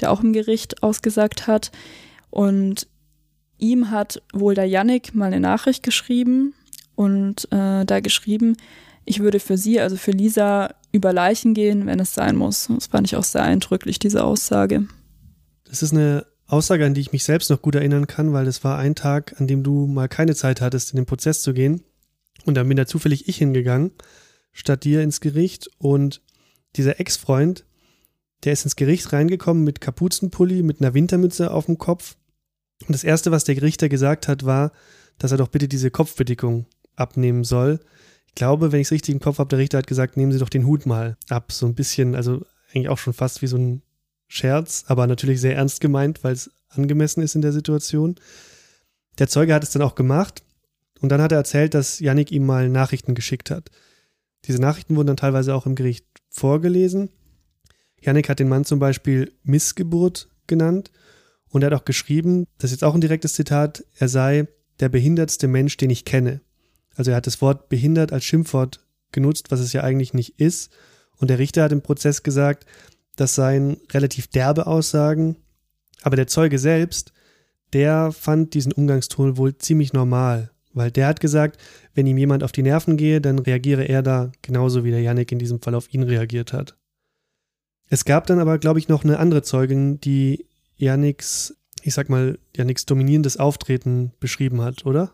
[0.00, 1.70] der auch im Gericht ausgesagt hat.
[2.30, 2.86] Und
[3.58, 6.54] ihm hat wohl der Yannick mal eine Nachricht geschrieben
[6.94, 8.56] und äh, da geschrieben,
[9.04, 12.68] ich würde für sie, also für Lisa, über Leichen gehen, wenn es sein muss.
[12.74, 14.86] Das fand ich auch sehr eindrücklich, diese Aussage.
[15.64, 18.64] Das ist eine Aussage, an die ich mich selbst noch gut erinnern kann, weil das
[18.64, 21.82] war ein Tag, an dem du mal keine Zeit hattest, in den Prozess zu gehen.
[22.44, 23.92] Und dann bin da zufällig ich hingegangen,
[24.52, 25.70] statt dir ins Gericht.
[25.78, 26.22] Und
[26.76, 27.64] dieser Ex-Freund,
[28.44, 32.16] der ist ins Gericht reingekommen mit Kapuzenpulli, mit einer Wintermütze auf dem Kopf.
[32.86, 34.72] Und das Erste, was der Richter gesagt hat, war,
[35.18, 37.80] dass er doch bitte diese Kopfbedeckung abnehmen soll.
[38.26, 40.38] Ich glaube, wenn ich es richtig im Kopf habe, der Richter hat gesagt, nehmen Sie
[40.38, 41.52] doch den Hut mal ab.
[41.52, 43.82] So ein bisschen, also eigentlich auch schon fast wie so ein
[44.32, 48.14] Scherz, aber natürlich sehr ernst gemeint, weil es angemessen ist in der Situation.
[49.18, 50.44] Der Zeuge hat es dann auch gemacht
[51.00, 53.72] und dann hat er erzählt, dass Yannick ihm mal Nachrichten geschickt hat.
[54.44, 57.10] Diese Nachrichten wurden dann teilweise auch im Gericht vorgelesen.
[58.00, 60.92] Yannick hat den Mann zum Beispiel Missgeburt genannt
[61.48, 64.46] und er hat auch geschrieben, das ist jetzt auch ein direktes Zitat, er sei
[64.78, 66.40] der behindertste Mensch, den ich kenne.
[66.94, 68.78] Also er hat das Wort behindert als Schimpfwort
[69.10, 70.70] genutzt, was es ja eigentlich nicht ist.
[71.16, 72.64] Und der Richter hat im Prozess gesagt,
[73.16, 75.36] das seien relativ derbe Aussagen,
[76.02, 77.12] aber der Zeuge selbst,
[77.72, 81.60] der fand diesen Umgangston wohl ziemlich normal, weil der hat gesagt,
[81.94, 85.32] wenn ihm jemand auf die Nerven gehe, dann reagiere er da genauso wie der Yannick
[85.32, 86.76] in diesem Fall auf ihn reagiert hat.
[87.88, 90.46] Es gab dann aber, glaube ich, noch eine andere Zeugin, die
[90.76, 95.12] Yannicks, ich sag mal, Yannicks dominierendes Auftreten beschrieben hat, oder?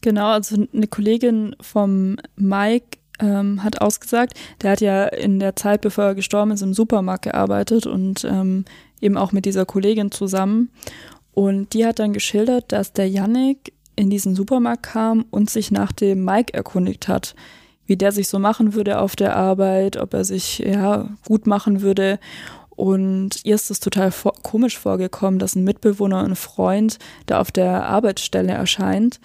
[0.00, 5.80] Genau, also eine Kollegin vom Mike ähm, hat ausgesagt, der hat ja in der Zeit,
[5.80, 8.64] bevor er gestorben ist, im Supermarkt gearbeitet und ähm,
[9.00, 10.70] eben auch mit dieser Kollegin zusammen.
[11.32, 15.92] Und die hat dann geschildert, dass der Yannick in diesen Supermarkt kam und sich nach
[15.92, 17.34] dem Mike erkundigt hat,
[17.86, 21.82] wie der sich so machen würde auf der Arbeit, ob er sich ja gut machen
[21.82, 22.18] würde.
[22.70, 27.52] Und ihr ist es total vor komisch vorgekommen, dass ein Mitbewohner, ein Freund da auf
[27.52, 29.20] der Arbeitsstelle erscheint.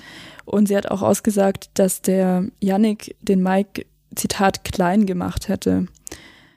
[0.47, 5.87] Und sie hat auch ausgesagt, dass der Yannick den Mike, Zitat, klein gemacht hätte.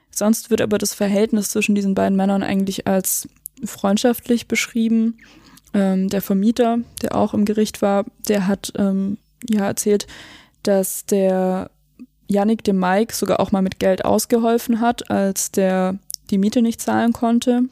[0.09, 3.27] Sonst wird aber das Verhältnis zwischen diesen beiden Männern eigentlich als
[3.65, 5.17] freundschaftlich beschrieben.
[5.73, 9.17] Ähm, der Vermieter, der auch im Gericht war, der hat ähm,
[9.49, 10.07] ja erzählt,
[10.63, 11.69] dass der
[12.29, 15.97] Yannick dem Mike sogar auch mal mit Geld ausgeholfen hat, als der
[16.29, 17.63] die Miete nicht zahlen konnte.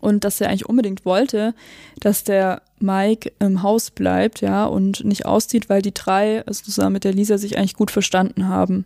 [0.00, 1.54] Und dass er eigentlich unbedingt wollte,
[2.00, 6.94] dass der Mike im Haus bleibt, ja, und nicht auszieht, weil die drei, also zusammen
[6.94, 8.84] mit der Lisa, sich eigentlich gut verstanden haben.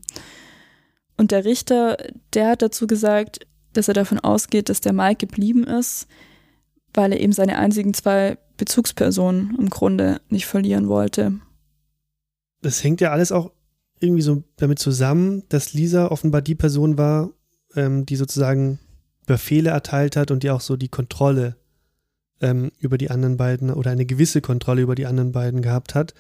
[1.17, 1.97] Und der Richter,
[2.33, 6.07] der hat dazu gesagt, dass er davon ausgeht, dass der Mike geblieben ist,
[6.93, 11.41] weil er eben seine einzigen zwei Bezugspersonen im Grunde nicht verlieren wollte.
[12.63, 13.53] Das hängt ja alles auch
[14.01, 17.31] irgendwie so damit zusammen, dass Lisa offenbar die Person war,
[17.75, 18.79] ähm, die sozusagen
[19.27, 21.57] Befehle erteilt hat und die auch so die Kontrolle
[22.41, 26.15] ähm, über die anderen beiden oder eine gewisse Kontrolle über die anderen beiden gehabt hat.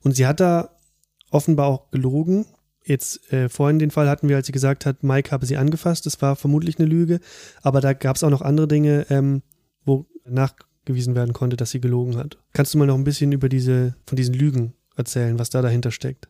[0.00, 0.70] Und sie hat da
[1.30, 2.46] offenbar auch gelogen.
[2.84, 6.06] Jetzt äh, vorhin den Fall hatten wir, als sie gesagt hat, Mike habe sie angefasst.
[6.06, 7.20] Das war vermutlich eine Lüge.
[7.62, 9.42] Aber da gab es auch noch andere Dinge, ähm,
[9.84, 12.38] wo nachgewiesen werden konnte, dass sie gelogen hat.
[12.52, 15.90] Kannst du mal noch ein bisschen über diese, von diesen Lügen erzählen, was da dahinter
[15.90, 16.28] steckt?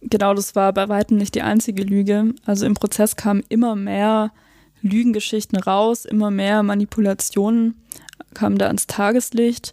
[0.00, 2.34] Genau, das war bei weitem nicht die einzige Lüge.
[2.44, 4.32] Also im Prozess kamen immer mehr
[4.84, 7.82] Lügengeschichten raus, immer mehr Manipulationen
[8.34, 9.72] kamen da ans Tageslicht.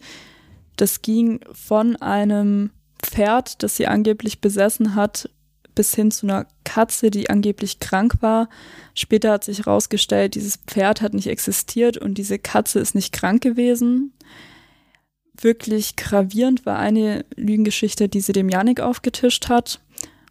[0.78, 2.72] Das ging von einem
[3.04, 5.30] Pferd, das sie angeblich besessen hat,
[5.76, 8.50] bis hin zu einer Katze, die angeblich krank war.
[8.94, 13.42] Später hat sich herausgestellt, dieses Pferd hat nicht existiert und diese Katze ist nicht krank
[13.42, 14.14] gewesen.
[15.40, 19.82] Wirklich gravierend war eine Lügengeschichte, die sie dem Janik aufgetischt hat.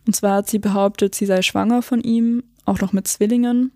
[0.07, 3.73] Und zwar hat sie behauptet, sie sei schwanger von ihm, auch noch mit Zwillingen.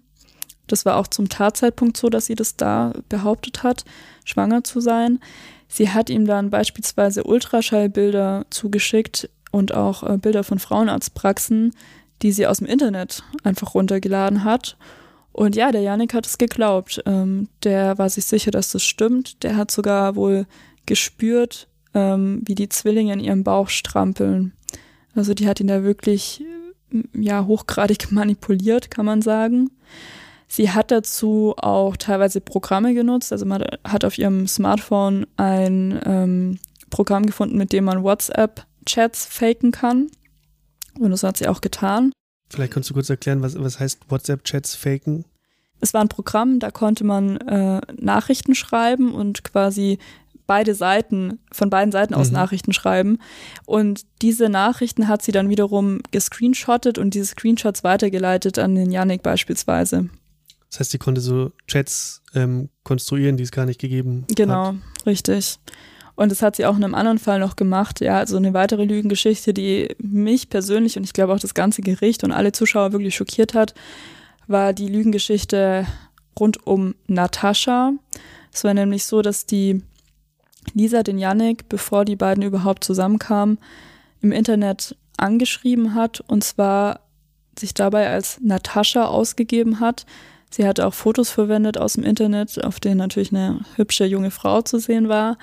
[0.67, 3.85] Das war auch zum Tatzeitpunkt so, dass sie das da behauptet hat,
[4.25, 5.21] schwanger zu sein.
[5.69, 11.75] Sie hat ihm dann beispielsweise Ultraschallbilder zugeschickt und auch äh, Bilder von Frauenarztpraxen,
[12.23, 14.77] die sie aus dem Internet einfach runtergeladen hat.
[15.33, 17.03] Und ja, der Janik hat es geglaubt.
[17.07, 19.43] Ähm, der war sich sicher, dass das stimmt.
[19.43, 20.47] Der hat sogar wohl
[20.87, 24.53] gespürt, ähm, wie die Zwillinge in ihrem Bauch strampeln.
[25.15, 26.45] Also die hat ihn da wirklich
[27.13, 29.71] ja hochgradig manipuliert, kann man sagen.
[30.55, 33.33] Sie hat dazu auch teilweise Programme genutzt.
[33.33, 36.59] Also man hat auf ihrem Smartphone ein ähm,
[36.91, 40.13] Programm gefunden, mit dem man WhatsApp-Chats faken kann.
[40.97, 42.13] Und das hat sie auch getan.
[42.51, 45.25] Vielleicht kannst du kurz erklären, was, was heißt WhatsApp-Chats faken?
[45.81, 49.99] Es war ein Programm, da konnte man äh, Nachrichten schreiben und quasi
[50.47, 52.35] beide Seiten, von beiden Seiten aus mhm.
[52.35, 53.19] Nachrichten schreiben.
[53.67, 59.25] Und diese Nachrichten hat sie dann wiederum gescreenshottet und diese Screenshots weitergeleitet an den Yannick
[59.25, 60.11] beispielsweise.
[60.75, 64.71] Das heißt, sie konnte so Chats ähm, konstruieren, die es gar nicht gegeben genau, hat.
[64.73, 65.61] Genau, richtig.
[66.17, 68.01] Und das hat sie auch in einem anderen Fall noch gemacht.
[68.01, 72.25] Ja, also eine weitere Lügengeschichte, die mich persönlich und ich glaube auch das ganze Gericht
[72.25, 73.73] und alle Zuschauer wirklich schockiert hat,
[74.49, 75.87] war die Lügengeschichte
[76.41, 77.93] rund um Natascha.
[78.53, 79.81] Es war nämlich so, dass die
[80.73, 83.59] Lisa den Yannick, bevor die beiden überhaupt zusammenkamen,
[84.23, 86.99] im Internet angeschrieben hat und zwar
[87.57, 90.05] sich dabei als Natascha ausgegeben hat.
[90.55, 94.63] Sie hat auch Fotos verwendet aus dem Internet, auf denen natürlich eine hübsche junge Frau
[94.63, 95.37] zu sehen war.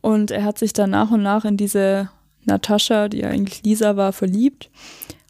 [0.00, 2.10] Und er hat sich dann nach und nach in diese
[2.44, 4.68] Natascha, die eigentlich Lisa war, verliebt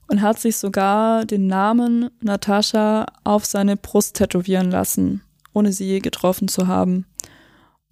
[0.07, 5.21] und hat sich sogar den Namen Natascha auf seine Brust tätowieren lassen,
[5.53, 7.05] ohne sie je getroffen zu haben.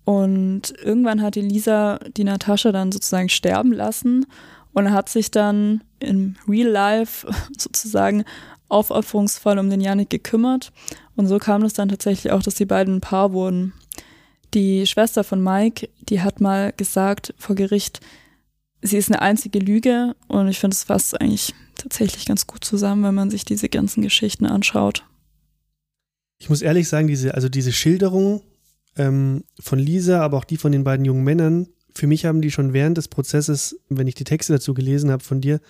[0.04, 4.24] Und irgendwann hat die Lisa die Natascha dann sozusagen sterben lassen
[4.72, 8.24] und hat sich dann im Real Life sozusagen
[8.68, 10.72] aufopferungsvoll um den Janik gekümmert.
[11.14, 13.72] Und so kam es dann tatsächlich auch, dass die beiden ein Paar wurden.
[14.54, 18.00] Die Schwester von Mike, die hat mal gesagt vor Gericht,
[18.82, 23.04] sie ist eine einzige Lüge und ich finde, es fasst eigentlich tatsächlich ganz gut zusammen,
[23.04, 25.04] wenn man sich diese ganzen Geschichten anschaut.
[26.38, 28.42] Ich muss ehrlich sagen, diese, also diese Schilderung
[28.96, 32.50] ähm, von Lisa, aber auch die von den beiden jungen Männern, für mich haben die
[32.50, 35.60] schon während des Prozesses, wenn ich die Texte dazu gelesen habe von dir,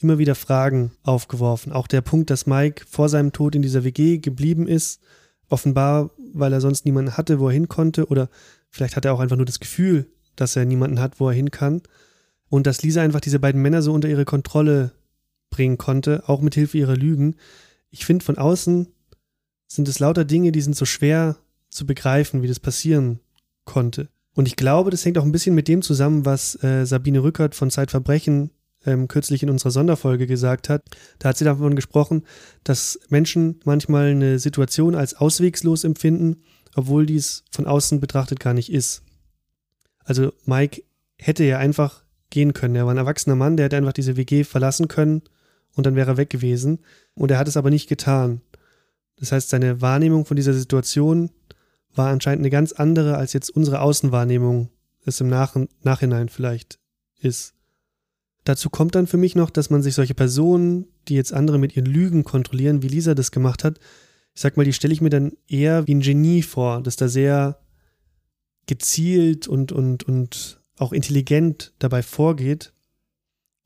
[0.00, 1.72] immer wieder Fragen aufgeworfen.
[1.72, 5.00] Auch der Punkt, dass Mike vor seinem Tod in dieser WG geblieben ist,
[5.48, 8.28] offenbar, weil er sonst niemanden hatte, wo er hin konnte, oder
[8.70, 11.50] vielleicht hat er auch einfach nur das Gefühl, dass er niemanden hat, wo er hin
[11.50, 11.82] kann.
[12.48, 14.92] Und dass Lisa einfach diese beiden Männer so unter ihre Kontrolle
[15.50, 17.36] bringen konnte, auch mit Hilfe ihrer Lügen.
[17.90, 18.88] Ich finde, von außen
[19.66, 21.36] sind es lauter Dinge, die sind so schwer
[21.70, 23.20] zu begreifen, wie das passieren
[23.64, 24.08] konnte.
[24.34, 27.54] Und ich glaube, das hängt auch ein bisschen mit dem zusammen, was äh, Sabine Rückert
[27.54, 28.50] von Zeitverbrechen
[28.86, 30.82] ähm, kürzlich in unserer Sonderfolge gesagt hat.
[31.18, 32.24] Da hat sie davon gesprochen,
[32.64, 36.42] dass Menschen manchmal eine Situation als auswegslos empfinden,
[36.74, 39.02] obwohl dies von außen betrachtet gar nicht ist.
[40.04, 40.82] Also Mike
[41.18, 42.76] hätte ja einfach gehen können.
[42.76, 45.22] Er war ein erwachsener Mann, der hätte einfach diese WG verlassen können
[45.74, 46.80] und dann wäre er weg gewesen.
[47.14, 48.40] Und er hat es aber nicht getan.
[49.16, 51.30] Das heißt, seine Wahrnehmung von dieser Situation
[51.94, 54.70] war anscheinend eine ganz andere, als jetzt unsere Außenwahrnehmung
[55.04, 56.78] es im Nach Nachhinein vielleicht
[57.20, 57.53] ist.
[58.44, 61.76] Dazu kommt dann für mich noch, dass man sich solche Personen, die jetzt andere mit
[61.76, 63.78] ihren Lügen kontrollieren, wie Lisa das gemacht hat,
[64.34, 67.08] ich sag mal, die stelle ich mir dann eher wie ein Genie vor, das da
[67.08, 67.60] sehr
[68.66, 72.72] gezielt und, und, und auch intelligent dabei vorgeht.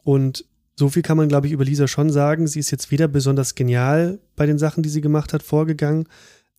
[0.05, 0.45] Und
[0.77, 2.47] so viel kann man, glaube ich, über Lisa schon sagen.
[2.47, 6.07] Sie ist jetzt weder besonders genial bei den Sachen, die sie gemacht hat, vorgegangen.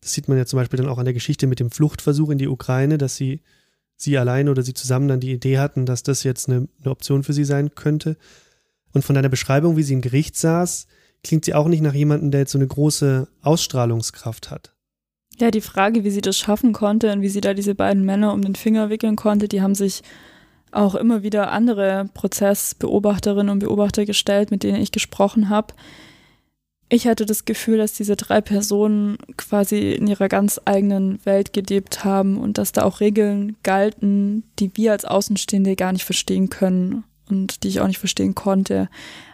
[0.00, 2.38] Das sieht man ja zum Beispiel dann auch an der Geschichte mit dem Fluchtversuch in
[2.38, 3.42] die Ukraine, dass sie
[4.02, 7.22] sie alleine oder sie zusammen dann die Idee hatten, dass das jetzt eine, eine Option
[7.22, 8.16] für sie sein könnte.
[8.92, 10.86] Und von deiner Beschreibung, wie sie im Gericht saß,
[11.22, 14.74] klingt sie auch nicht nach jemandem, der jetzt so eine große Ausstrahlungskraft hat.
[15.38, 18.32] Ja, die Frage, wie sie das schaffen konnte und wie sie da diese beiden Männer
[18.32, 20.02] um den Finger wickeln konnte, die haben sich
[20.72, 25.74] auch immer wieder andere Prozessbeobachterinnen und Beobachter gestellt, mit denen ich gesprochen habe.
[26.92, 32.04] Ich hatte das Gefühl, dass diese drei Personen quasi in ihrer ganz eigenen Welt gelebt
[32.04, 37.04] haben und dass da auch Regeln galten, die wir als Außenstehende gar nicht verstehen können
[37.28, 38.88] und die ich auch nicht verstehen konnte,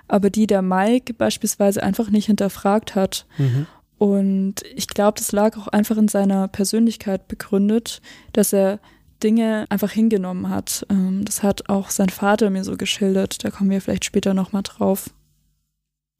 [0.07, 3.25] aber die der Mike beispielsweise einfach nicht hinterfragt hat.
[3.39, 3.67] Mhm.
[3.97, 8.03] Und ich glaube, das lag auch einfach in seiner Persönlichkeit begründet,
[8.35, 8.81] dass er
[9.23, 10.87] Dinge einfach hingenommen hat.
[10.91, 13.43] Ähm, das hat auch sein Vater mir so geschildert.
[13.45, 15.09] Da kommen wir vielleicht später nochmal drauf.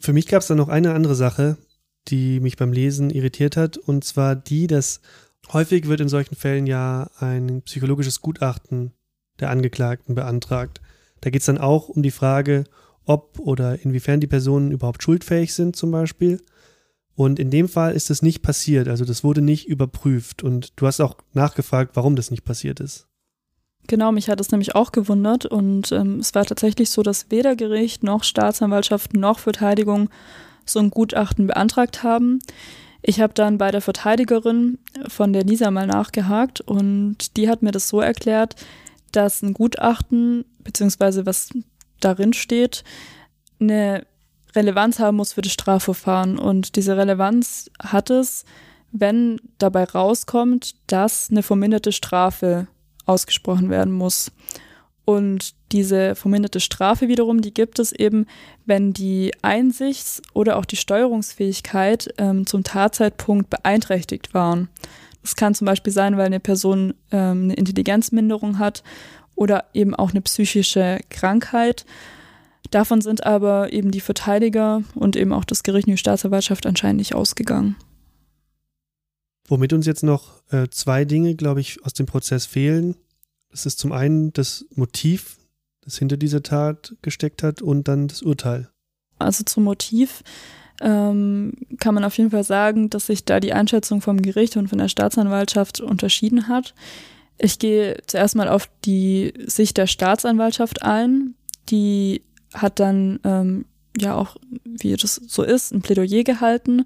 [0.07, 1.57] Für mich gab es dann noch eine andere Sache,
[2.07, 5.01] die mich beim Lesen irritiert hat, und zwar die, dass
[5.53, 8.93] häufig wird in solchen Fällen ja ein psychologisches Gutachten
[9.41, 10.81] der Angeklagten beantragt.
[11.23, 12.63] Da geht es dann auch um die Frage,
[13.05, 16.41] ob oder inwiefern die Personen überhaupt schuldfähig sind zum Beispiel.
[17.17, 20.45] Und in dem Fall ist es nicht passiert, also das wurde nicht überprüft.
[20.45, 23.09] Und du hast auch nachgefragt, warum das nicht passiert ist.
[23.87, 25.47] Genau, mich hat es nämlich auch gewundert.
[25.47, 30.11] Und ähm, es war tatsächlich so, dass weder Gericht noch Staatsanwaltschaft noch Verteidigung
[30.65, 32.41] so ein Gutachten beantragt haben.
[33.03, 37.71] Ich habe dann bei der Verteidigerin von der Lisa mal nachgehakt und die hat mir
[37.71, 38.57] das so erklärt,
[39.13, 41.51] dass ein Gutachten, beziehungsweise was
[42.01, 42.83] darin steht,
[43.61, 44.07] eine
[44.57, 46.39] Relevanz haben muss für das Strafverfahren.
[46.39, 48.45] Und diese Relevanz hat es,
[48.91, 52.67] wenn dabei rauskommt, dass eine verminderte Strafe
[53.07, 54.31] ausgesprochen werden muss.
[55.05, 58.27] Und diese verminderte Strafe wiederum, die gibt es eben,
[58.65, 64.69] wenn die Einsichts- oder auch die Steuerungsfähigkeit ähm, zum Tatzeitpunkt beeinträchtigt waren.
[65.23, 68.83] Das kann zum Beispiel sein, weil eine Person ähm, eine Intelligenzminderung hat
[69.37, 71.85] oder eben auch eine psychische Krankheit
[72.71, 76.99] Davon sind aber eben die Verteidiger und eben auch das Gericht und die Staatsanwaltschaft anscheinend
[76.99, 77.77] nicht ausgegangen.
[79.49, 82.97] Womit uns jetzt noch äh, zwei Dinge, glaube ich, aus dem Prozess fehlen.
[83.51, 85.37] Das ist zum einen das Motiv,
[85.83, 88.69] das hinter dieser Tat gesteckt hat, und dann das Urteil.
[89.19, 90.23] Also zum Motiv
[90.81, 94.69] ähm, kann man auf jeden Fall sagen, dass sich da die Einschätzung vom Gericht und
[94.69, 96.75] von der Staatsanwaltschaft unterschieden hat.
[97.39, 101.35] Ich gehe zuerst mal auf die Sicht der Staatsanwaltschaft ein.
[101.69, 103.65] Die hat dann ähm,
[103.97, 106.85] ja auch, wie das so ist, ein Plädoyer gehalten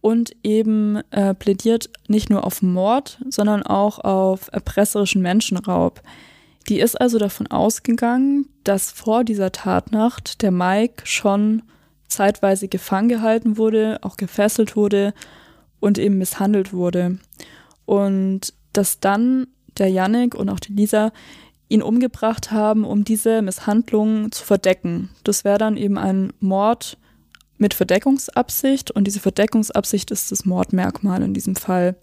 [0.00, 6.02] und eben äh, plädiert nicht nur auf Mord, sondern auch auf erpresserischen Menschenraub.
[6.68, 11.62] Die ist also davon ausgegangen, dass vor dieser Tatnacht der Mike schon
[12.08, 15.14] zeitweise gefangen gehalten wurde, auch gefesselt wurde
[15.80, 17.18] und eben misshandelt wurde.
[17.84, 19.46] Und dass dann
[19.78, 21.12] der Yannick und auch die Lisa
[21.68, 25.10] ihn umgebracht haben, um diese Misshandlung zu verdecken.
[25.24, 26.98] Das wäre dann eben ein Mord
[27.58, 31.96] mit Verdeckungsabsicht und diese Verdeckungsabsicht ist das Mordmerkmal in diesem Fall.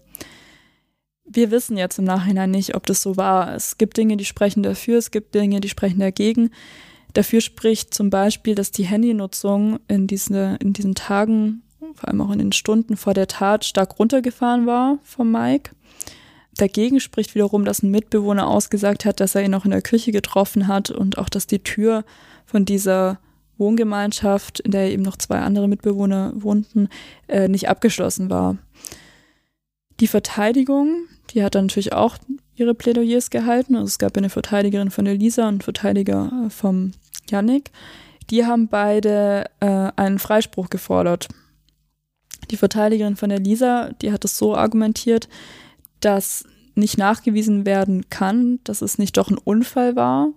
[1.24, 3.54] Wir wissen jetzt im Nachhinein nicht, ob das so war.
[3.54, 6.50] Es gibt Dinge, die sprechen dafür, es gibt Dinge, die sprechen dagegen.
[7.14, 11.62] Dafür spricht zum Beispiel, dass die Handynutzung in, diese, in diesen Tagen,
[11.94, 15.70] vor allem auch in den Stunden vor der Tat, stark runtergefahren war vom Mike.
[16.56, 20.12] Dagegen spricht wiederum, dass ein Mitbewohner ausgesagt hat, dass er ihn auch in der Küche
[20.12, 22.04] getroffen hat und auch, dass die Tür
[22.46, 23.18] von dieser
[23.58, 26.88] Wohngemeinschaft, in der eben noch zwei andere Mitbewohner wohnten,
[27.28, 28.58] äh, nicht abgeschlossen war.
[30.00, 32.18] Die Verteidigung, die hat dann natürlich auch
[32.54, 33.76] ihre Plädoyers gehalten.
[33.76, 36.92] Also es gab eine Verteidigerin von der Lisa und einen Verteidiger äh, vom
[37.30, 37.70] Yannick.
[38.30, 41.28] Die haben beide äh, einen Freispruch gefordert.
[42.50, 45.28] Die Verteidigerin von der Lisa, die hat es so argumentiert,
[46.00, 50.28] dass nicht nachgewiesen werden kann, dass es nicht doch ein Unfall war.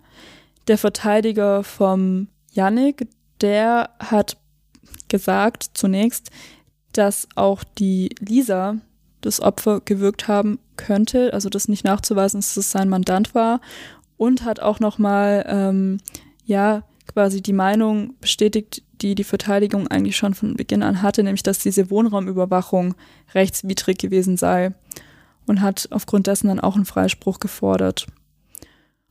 [0.68, 3.08] Der Verteidiger vom Yannick,
[3.42, 4.38] der hat
[5.08, 6.30] gesagt zunächst,
[6.94, 8.78] dass auch die Lisa
[9.22, 13.60] das Opfer gewirkt haben könnte, also das nicht nachzuweisen, dass es sein Mandant war
[14.18, 16.00] und hat auch nochmal, ähm,
[16.46, 21.44] ja, quasi die Meinung bestätigt, die die Verteidigung eigentlich schon von Beginn an hatte, nämlich
[21.44, 22.96] dass diese Wohnraumüberwachung
[23.34, 24.74] rechtswidrig gewesen sei
[25.48, 28.08] und hat aufgrund dessen dann auch einen Freispruch gefordert.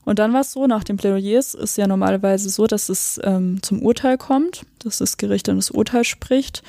[0.09, 3.63] Und dann war es so, nach den Plädoyers ist ja normalerweise so, dass es ähm,
[3.63, 6.63] zum Urteil kommt, dass das Gericht dann das Urteil spricht.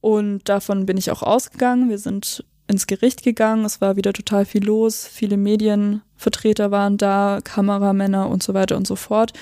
[0.00, 1.90] Und davon bin ich auch ausgegangen.
[1.90, 3.64] Wir sind ins Gericht gegangen.
[3.64, 5.06] Es war wieder total viel los.
[5.06, 9.32] Viele Medienvertreter waren da, Kameramänner und so weiter und so fort.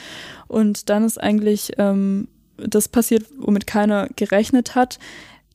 [0.46, 2.28] Und dann ist eigentlich ähm,
[2.58, 4.98] das passiert, womit keiner gerechnet hat.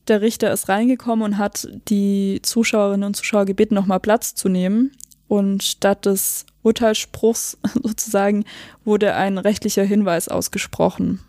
[0.07, 4.89] Der Richter ist reingekommen und hat die Zuschauerinnen und Zuschauer gebeten, nochmal Platz zu nehmen.
[5.27, 8.45] Und statt des Urteilsspruchs sozusagen
[8.83, 11.21] wurde ein rechtlicher Hinweis ausgesprochen.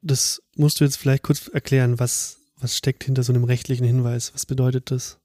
[0.00, 1.98] Das musst du jetzt vielleicht kurz erklären.
[1.98, 4.32] Was, was steckt hinter so einem rechtlichen Hinweis?
[4.34, 5.18] Was bedeutet das?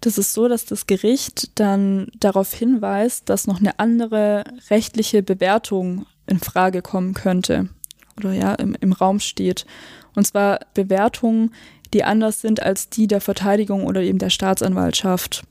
[0.00, 6.06] Das ist so, dass das Gericht dann darauf hinweist, dass noch eine andere rechtliche Bewertung
[6.26, 7.70] in Frage kommen könnte
[8.18, 9.64] oder ja im, im Raum steht.
[10.14, 11.52] Und zwar Bewertungen,
[11.92, 15.44] die anders sind als die der Verteidigung oder eben der Staatsanwaltschaft.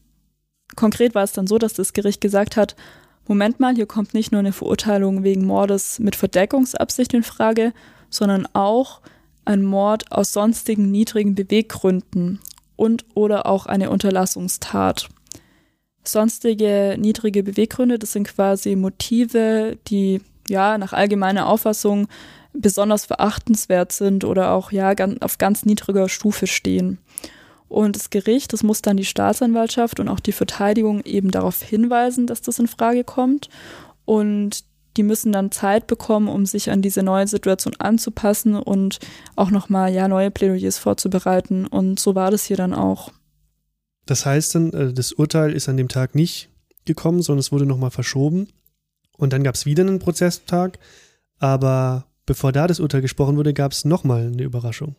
[0.76, 2.76] Konkret war es dann so, dass das Gericht gesagt hat,
[3.28, 7.74] Moment mal, hier kommt nicht nur eine Verurteilung wegen Mordes mit Verdeckungsabsicht in Frage,
[8.10, 9.00] sondern auch
[9.46, 12.40] ein Mord aus sonstigen niedrigen Beweggründen
[12.76, 15.10] und oder auch eine Unterlassungstat.
[16.04, 22.08] Sonstige niedrige Beweggründe, das sind quasi Motive, die ja nach allgemeiner Auffassung
[22.52, 27.00] besonders verachtenswert sind oder auch ja auf ganz niedriger Stufe stehen.
[27.74, 32.28] Und das Gericht, das muss dann die Staatsanwaltschaft und auch die Verteidigung eben darauf hinweisen,
[32.28, 33.50] dass das in Frage kommt.
[34.06, 34.64] Und
[34.96, 39.00] die müssen dann Zeit bekommen, um sich an diese neue Situation anzupassen und
[39.36, 41.66] auch nochmal ja, neue Plädoyers vorzubereiten.
[41.66, 43.12] Und so war das hier dann auch.
[44.06, 46.50] Das heißt dann, äh, das Urteil ist an dem Tag nicht
[46.86, 48.50] gekommen, sondern es wurde nochmal verschoben.
[49.18, 50.78] Und dann gab es wieder einen Prozesstag.
[51.40, 54.96] Aber bevor da das Urteil gesprochen wurde, gab es nochmal eine Überraschung.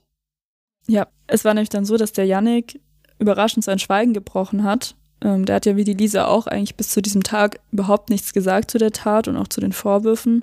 [0.86, 2.80] Ja, es war nämlich dann so, dass der Yannick
[3.18, 4.96] überraschend sein Schweigen gebrochen hat.
[5.20, 8.32] Ähm, der hat ja wie die Lisa auch eigentlich bis zu diesem Tag überhaupt nichts
[8.32, 10.42] gesagt zu der Tat und auch zu den Vorwürfen.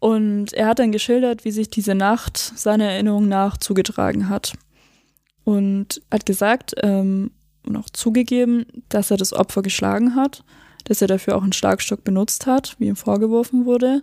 [0.00, 4.52] Und er hat dann geschildert, wie sich diese Nacht seiner Erinnerung nach zugetragen hat.
[5.44, 7.30] Und hat gesagt ähm,
[7.66, 10.44] und auch zugegeben, dass er das Opfer geschlagen hat,
[10.84, 14.02] dass er dafür auch einen Schlagstock benutzt hat, wie ihm vorgeworfen wurde.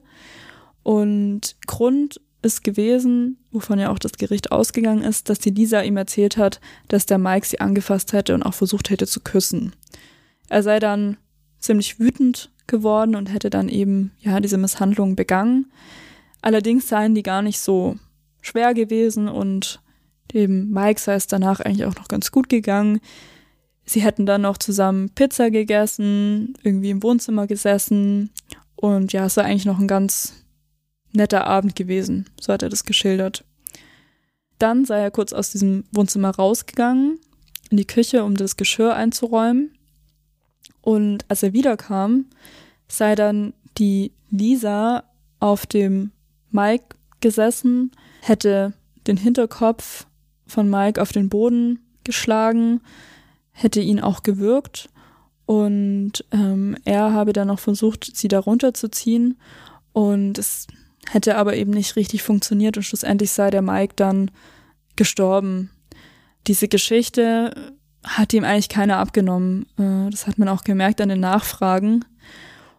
[0.83, 5.97] Und Grund ist gewesen, wovon ja auch das Gericht ausgegangen ist, dass die Lisa ihm
[5.97, 9.73] erzählt hat, dass der Mike sie angefasst hätte und auch versucht hätte zu küssen.
[10.47, 11.17] Er sei dann
[11.59, 15.71] ziemlich wütend geworden und hätte dann eben ja diese Misshandlung begangen.
[16.41, 17.97] Allerdings seien die gar nicht so
[18.41, 19.81] schwer gewesen und
[20.33, 22.99] dem Mike sei es danach eigentlich auch noch ganz gut gegangen.
[23.85, 28.31] Sie hätten dann noch zusammen Pizza gegessen, irgendwie im Wohnzimmer gesessen
[28.75, 30.44] und ja, es war eigentlich noch ein ganz
[31.15, 33.43] netter Abend gewesen, so hat er das geschildert.
[34.59, 37.19] Dann sei er kurz aus diesem Wohnzimmer rausgegangen,
[37.69, 39.71] in die Küche, um das Geschirr einzuräumen.
[40.81, 42.25] Und als er wiederkam,
[42.87, 45.03] sei dann die Lisa
[45.39, 46.11] auf dem
[46.51, 47.91] Mike gesessen,
[48.21, 48.73] hätte
[49.07, 50.05] den Hinterkopf
[50.47, 52.81] von Mike auf den Boden geschlagen,
[53.51, 54.89] hätte ihn auch gewürgt
[55.45, 59.37] und ähm, er habe dann noch versucht, sie darunter zu ziehen
[59.93, 60.67] und es
[61.11, 64.31] hätte aber eben nicht richtig funktioniert und schlussendlich sei der Mike dann
[64.95, 65.69] gestorben.
[66.47, 69.65] Diese Geschichte hat ihm eigentlich keiner abgenommen.
[69.77, 72.05] Äh, das hat man auch gemerkt an den Nachfragen.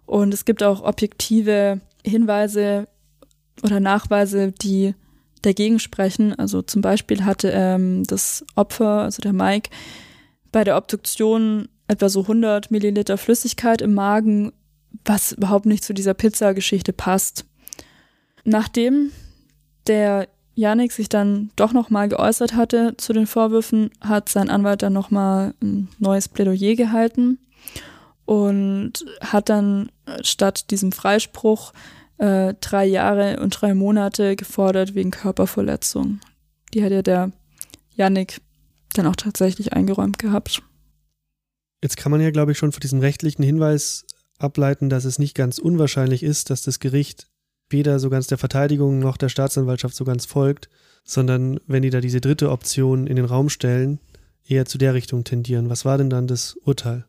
[0.04, 2.88] Und es gibt auch objektive Hinweise
[3.62, 4.94] oder Nachweise, die
[5.42, 6.34] dagegen sprechen.
[6.34, 9.70] Also zum Beispiel hatte ähm, das Opfer, also der Mike,
[10.52, 14.52] bei der Obduktion etwa so 100 Milliliter Flüssigkeit im Magen,
[15.04, 17.44] was überhaupt nicht zu dieser Pizza-Geschichte passt.
[18.46, 19.10] Nachdem
[19.88, 24.92] der Janik sich dann doch nochmal geäußert hatte zu den Vorwürfen, hat sein Anwalt dann
[24.92, 27.38] nochmal ein neues Plädoyer gehalten
[28.24, 29.90] und hat dann
[30.22, 31.72] statt diesem Freispruch
[32.18, 36.20] äh, drei Jahre und drei Monate gefordert wegen Körperverletzung.
[36.72, 37.32] Die hat ja der
[37.96, 38.40] Janik
[38.94, 40.62] dann auch tatsächlich eingeräumt gehabt.
[41.82, 44.06] Jetzt kann man ja, glaube ich, schon von diesem rechtlichen Hinweis
[44.38, 47.26] ableiten, dass es nicht ganz unwahrscheinlich ist, dass das Gericht
[47.68, 50.68] weder so ganz der Verteidigung noch der Staatsanwaltschaft so ganz folgt,
[51.04, 54.00] sondern wenn die da diese dritte Option in den Raum stellen,
[54.46, 55.70] eher zu der Richtung tendieren.
[55.70, 57.04] Was war denn dann das Urteil?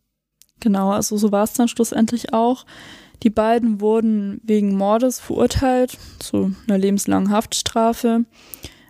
[0.60, 2.66] Genau, also so war es dann schlussendlich auch.
[3.24, 8.26] Die beiden wurden wegen Mordes verurteilt, zu einer lebenslangen Haftstrafe.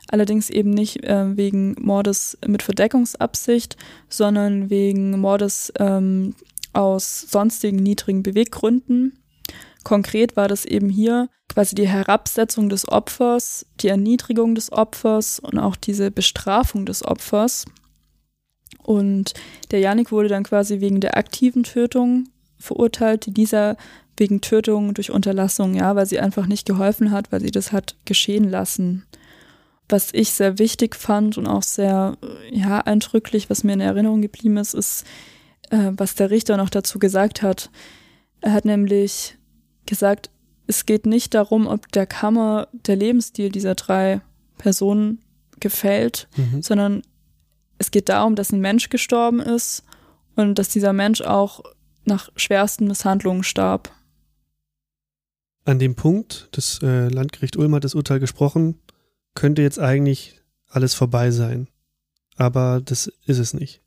[0.10, 3.76] Allerdings eben nicht äh, wegen Mordes mit Verdeckungsabsicht,
[4.10, 6.34] sondern wegen Mordes ähm,
[6.74, 9.20] aus sonstigen niedrigen Beweggründen.
[9.88, 15.58] Konkret war das eben hier quasi die Herabsetzung des Opfers, die Erniedrigung des Opfers und
[15.58, 17.64] auch diese Bestrafung des Opfers.
[18.84, 19.34] Und
[19.72, 22.28] der Janik wurde dann quasi wegen der aktiven Tötung
[22.60, 23.78] verurteilt, dieser
[24.18, 27.96] wegen Tötung durch Unterlassung, ja, weil sie einfach nicht geholfen hat, weil sie das hat
[28.04, 29.06] geschehen lassen.
[29.88, 32.18] was ich sehr wichtig fand und auch sehr
[32.52, 35.06] ja, eindrücklich, was mir in Erinnerung geblieben ist, ist,
[35.70, 37.70] äh, was der Richter noch dazu gesagt hat.
[38.42, 39.37] Er hat nämlich
[39.88, 40.30] gesagt,
[40.68, 44.22] es geht nicht darum, ob der Kammer der Lebensstil dieser drei
[44.58, 45.20] Personen
[45.60, 46.62] gefällt, mhm.
[46.62, 47.02] sondern
[47.78, 49.84] es geht darum, dass ein Mensch gestorben ist
[50.36, 51.64] und dass dieser Mensch auch
[52.06, 53.92] nach schwersten Misshandlungen starb.
[55.66, 58.80] An dem Punkt, das äh, Landgericht Ulm hat das Urteil gesprochen,
[59.36, 61.68] könnte jetzt eigentlich alles vorbei sein.
[62.36, 63.82] Aber das ist es nicht.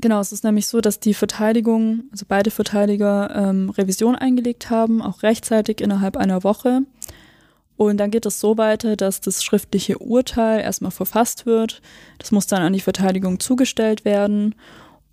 [0.00, 5.02] Genau, es ist nämlich so, dass die Verteidigung, also beide Verteidiger, ähm, Revision eingelegt haben,
[5.02, 6.82] auch rechtzeitig innerhalb einer Woche.
[7.76, 11.82] Und dann geht es so weiter, dass das schriftliche Urteil erstmal verfasst wird.
[12.18, 14.54] Das muss dann an die Verteidigung zugestellt werden.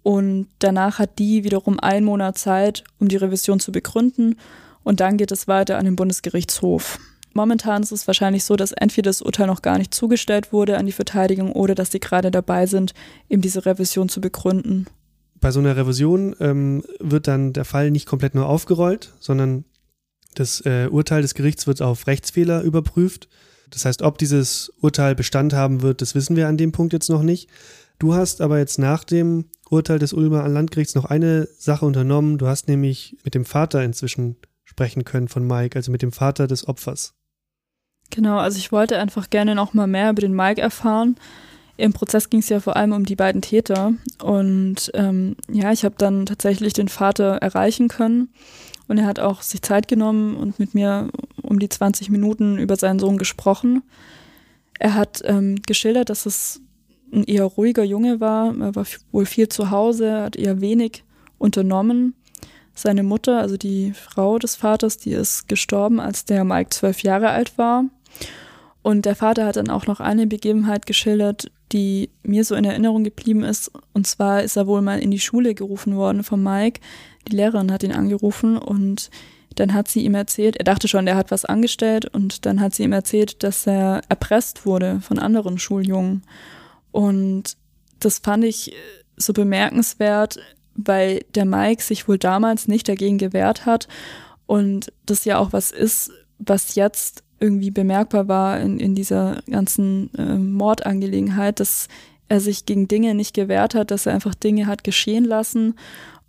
[0.03, 4.35] Und danach hat die wiederum einen Monat Zeit, um die Revision zu begründen.
[4.83, 6.99] Und dann geht es weiter an den Bundesgerichtshof.
[7.37, 10.85] Momentan ist es wahrscheinlich so, dass entweder das Urteil noch gar nicht zugestellt wurde an
[10.85, 12.93] die Verteidigung oder dass sie gerade dabei sind,
[13.27, 14.85] eben diese Revision zu begründen.
[15.41, 19.65] Bei so einer Revision ähm, wird dann der Fall nicht komplett nur aufgerollt, sondern
[20.33, 23.27] das äh, Urteil des Gerichts wird auf Rechtsfehler überprüft.
[23.69, 27.09] Das heißt, ob dieses Urteil Bestand haben wird, das wissen wir an dem Punkt jetzt
[27.09, 27.49] noch nicht.
[27.99, 32.37] Du hast aber jetzt nach dem Urteil des Ulmer Landgerichts noch eine Sache unternommen.
[32.37, 36.47] Du hast nämlich mit dem Vater inzwischen sprechen können von Mike, also mit dem Vater
[36.47, 37.13] des Opfers.
[38.11, 41.15] Genau, also ich wollte einfach gerne noch mal mehr über den Mike erfahren.
[41.77, 43.93] Im Prozess ging es ja vor allem um die beiden Täter
[44.23, 48.29] und ähm, ja, ich habe dann tatsächlich den Vater erreichen können
[48.87, 51.09] und er hat auch sich Zeit genommen und mit mir
[51.41, 53.83] um die 20 Minuten über seinen Sohn gesprochen.
[54.79, 56.61] Er hat ähm, geschildert, dass es
[57.11, 58.55] ein eher ruhiger Junge war.
[58.57, 61.03] Er war wohl viel zu Hause, hat eher wenig
[61.37, 62.13] unternommen.
[62.73, 67.29] Seine Mutter, also die Frau des Vaters, die ist gestorben, als der Mike zwölf Jahre
[67.29, 67.85] alt war.
[68.81, 73.03] Und der Vater hat dann auch noch eine Begebenheit geschildert, die mir so in Erinnerung
[73.03, 73.71] geblieben ist.
[73.93, 76.81] Und zwar ist er wohl mal in die Schule gerufen worden von Mike.
[77.27, 79.09] Die Lehrerin hat ihn angerufen und
[79.55, 82.75] dann hat sie ihm erzählt, er dachte schon, er hat was angestellt und dann hat
[82.75, 86.23] sie ihm erzählt, dass er erpresst wurde von anderen Schuljungen.
[86.91, 87.57] Und
[87.99, 88.73] das fand ich
[89.17, 90.39] so bemerkenswert,
[90.75, 93.87] weil der Mike sich wohl damals nicht dagegen gewehrt hat
[94.45, 100.13] und das ja auch was ist, was jetzt irgendwie bemerkbar war in, in dieser ganzen
[100.15, 101.87] äh, Mordangelegenheit, dass
[102.27, 105.75] er sich gegen Dinge nicht gewehrt hat, dass er einfach Dinge hat geschehen lassen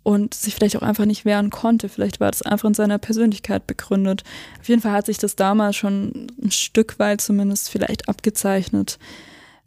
[0.03, 1.89] und sich vielleicht auch einfach nicht wehren konnte.
[1.89, 4.23] Vielleicht war das einfach in seiner Persönlichkeit begründet.
[4.59, 8.99] Auf jeden Fall hat sich das damals schon ein Stück weit zumindest vielleicht abgezeichnet.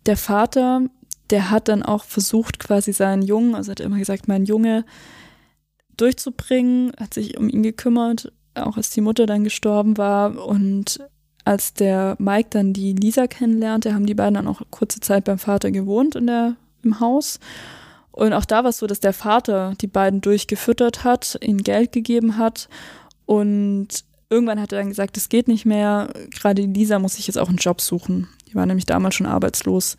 [0.07, 0.83] Der Vater,
[1.31, 4.85] der hat dann auch versucht, quasi seinen Jungen, also hat er immer gesagt, mein Junge
[5.97, 11.01] durchzubringen, hat sich um ihn gekümmert, auch als die Mutter dann gestorben war und
[11.51, 15.39] als der Mike dann die Lisa kennenlernte, haben die beiden dann auch kurze Zeit beim
[15.41, 17.41] Vater gewohnt in der, im Haus.
[18.13, 21.91] Und auch da war es so, dass der Vater die beiden durchgefüttert hat, ihnen Geld
[21.91, 22.69] gegeben hat
[23.27, 23.89] und
[24.29, 26.13] irgendwann hat er dann gesagt, es geht nicht mehr.
[26.31, 28.29] Gerade Lisa muss sich jetzt auch einen Job suchen.
[28.49, 29.97] Die war nämlich damals schon arbeitslos.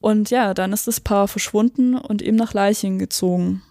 [0.00, 3.62] Und ja, dann ist das Paar verschwunden und eben nach Leichen gezogen.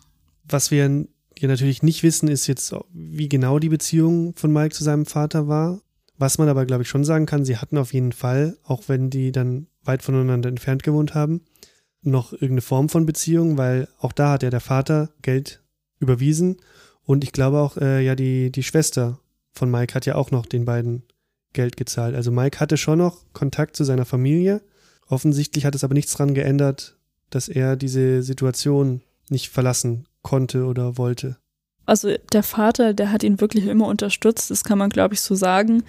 [0.43, 1.05] Was wir
[1.37, 5.47] hier natürlich nicht wissen, ist jetzt, wie genau die Beziehung von Mike zu seinem Vater
[5.47, 5.79] war.
[6.17, 9.09] Was man aber, glaube ich, schon sagen kann, sie hatten auf jeden Fall, auch wenn
[9.09, 11.41] die dann weit voneinander entfernt gewohnt haben,
[12.01, 15.61] noch irgendeine Form von Beziehung, weil auch da hat ja der Vater Geld
[15.99, 16.57] überwiesen
[17.03, 19.19] und ich glaube auch, äh, ja, die, die Schwester
[19.51, 21.03] von Mike hat ja auch noch den beiden
[21.53, 22.15] Geld gezahlt.
[22.15, 24.61] Also Mike hatte schon noch Kontakt zu seiner Familie.
[25.07, 26.97] Offensichtlich hat es aber nichts daran geändert,
[27.29, 31.37] dass er diese Situation nicht verlassen konnte oder wollte
[31.85, 35.35] also der Vater, der hat ihn wirklich immer unterstützt, das kann man, glaube ich, so
[35.35, 35.83] sagen.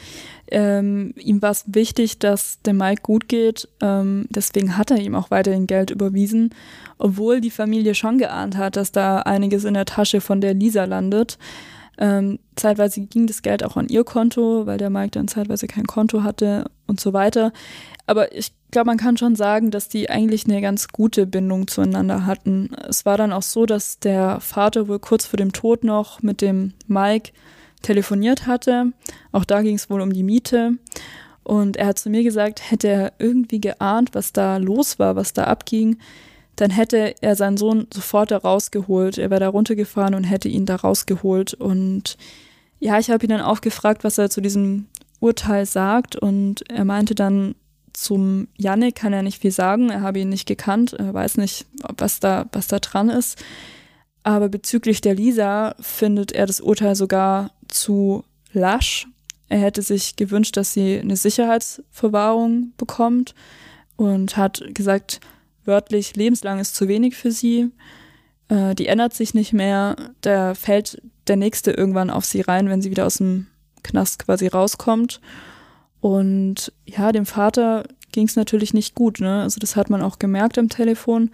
[0.49, 5.15] Ähm, ihm war es wichtig, dass dem Mike gut geht, ähm, deswegen hat er ihm
[5.15, 6.51] auch weiterhin Geld überwiesen,
[6.99, 10.85] obwohl die Familie schon geahnt hat, dass da einiges in der Tasche von der Lisa
[10.85, 11.39] landet.
[11.99, 15.87] Ähm, zeitweise ging das Geld auch an ihr Konto, weil der Mike dann zeitweise kein
[15.87, 17.53] Konto hatte und so weiter.
[18.07, 22.27] Aber ich glaube, man kann schon sagen, dass die eigentlich eine ganz gute Bindung zueinander
[22.27, 22.71] hatten.
[22.89, 26.43] Es war dann auch so, dass der Vater wohl kurz vor dem Tod noch mit
[26.43, 27.33] dem Mike
[27.83, 28.93] telefoniert hatte.
[29.33, 30.73] Auch da ging es wohl um die Miete.
[31.43, 35.33] Und er hat zu mir gesagt, hätte er irgendwie geahnt, was da los war, was
[35.33, 35.99] da abging,
[36.57, 39.19] dann hätte er seinen Sohn sofort da rausgeholt.
[39.19, 41.55] Er wäre da runtergefahren und hätte ihn da rausgeholt.
[41.55, 42.17] Und
[42.81, 44.87] ja, ich habe ihn dann auch gefragt, was er zu diesem
[45.21, 46.17] Urteil sagt.
[46.17, 47.55] Und er meinte dann,
[47.93, 49.91] zum Yannick kann er nicht viel sagen.
[49.91, 50.95] Er habe ihn nicht gekannt.
[50.95, 53.43] Er weiß nicht, was da, was da dran ist.
[54.23, 59.07] Aber bezüglich der Lisa findet er das Urteil sogar zu lasch.
[59.49, 63.35] Er hätte sich gewünscht, dass sie eine Sicherheitsverwahrung bekommt.
[63.97, 65.21] und hat gesagt,
[65.67, 67.71] wörtlich, lebenslang ist zu wenig für sie.
[68.49, 69.97] Äh, die ändert sich nicht mehr.
[70.21, 73.47] Da fällt der Nächste irgendwann auf sie rein, wenn sie wieder aus dem
[73.83, 75.21] Knast quasi rauskommt.
[76.01, 79.21] Und ja, dem Vater ging es natürlich nicht gut.
[79.21, 79.43] Ne?
[79.43, 81.31] Also das hat man auch gemerkt am Telefon.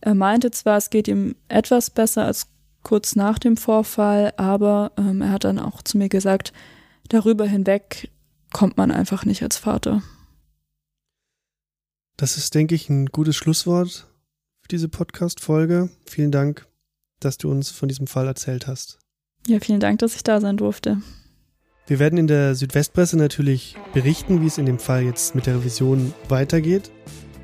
[0.00, 2.48] Er meinte zwar, es geht ihm etwas besser als
[2.82, 6.52] kurz nach dem Vorfall, aber ähm, er hat dann auch zu mir gesagt,
[7.08, 8.10] darüber hinweg
[8.52, 10.02] kommt man einfach nicht als Vater.
[12.18, 14.08] Das ist, denke ich, ein gutes Schlusswort
[14.60, 15.88] für diese Podcast-Folge.
[16.04, 16.66] Vielen Dank,
[17.20, 18.98] dass du uns von diesem Fall erzählt hast.
[19.46, 21.00] Ja, vielen Dank, dass ich da sein durfte.
[21.86, 25.58] Wir werden in der Südwestpresse natürlich berichten, wie es in dem Fall jetzt mit der
[25.58, 26.90] Revision weitergeht.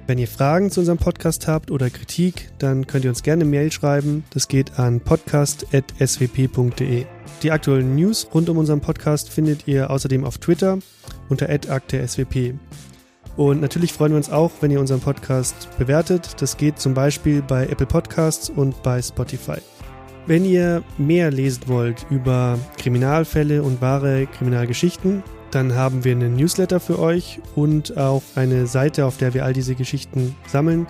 [0.09, 3.71] Wenn ihr Fragen zu unserem Podcast habt oder Kritik, dann könnt ihr uns gerne Mail
[3.71, 4.25] schreiben.
[4.31, 7.07] Das geht an podcast.swp.de.
[7.45, 10.81] Die aktuellen News rund um unseren Podcast findet ihr außerdem auf Twitter
[11.29, 12.55] unter @akte_swp.
[13.37, 16.41] Und natürlich freuen wir uns auch, wenn ihr unseren Podcast bewertet.
[16.41, 19.59] Das geht zum Beispiel bei Apple Podcasts und bei Spotify.
[20.27, 26.81] Wenn ihr mehr lesen wollt über Kriminalfälle und wahre Kriminalgeschichten, dann haben wir einen Newsletter
[26.81, 30.87] für euch und auch eine Seite, auf der wir all diese Geschichten sammeln.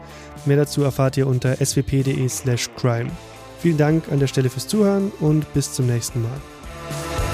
[0.46, 3.10] Mehr dazu erfahrt ihr unter swp.de/crime.
[3.58, 7.33] Vielen Dank an der Stelle fürs Zuhören und bis zum nächsten Mal.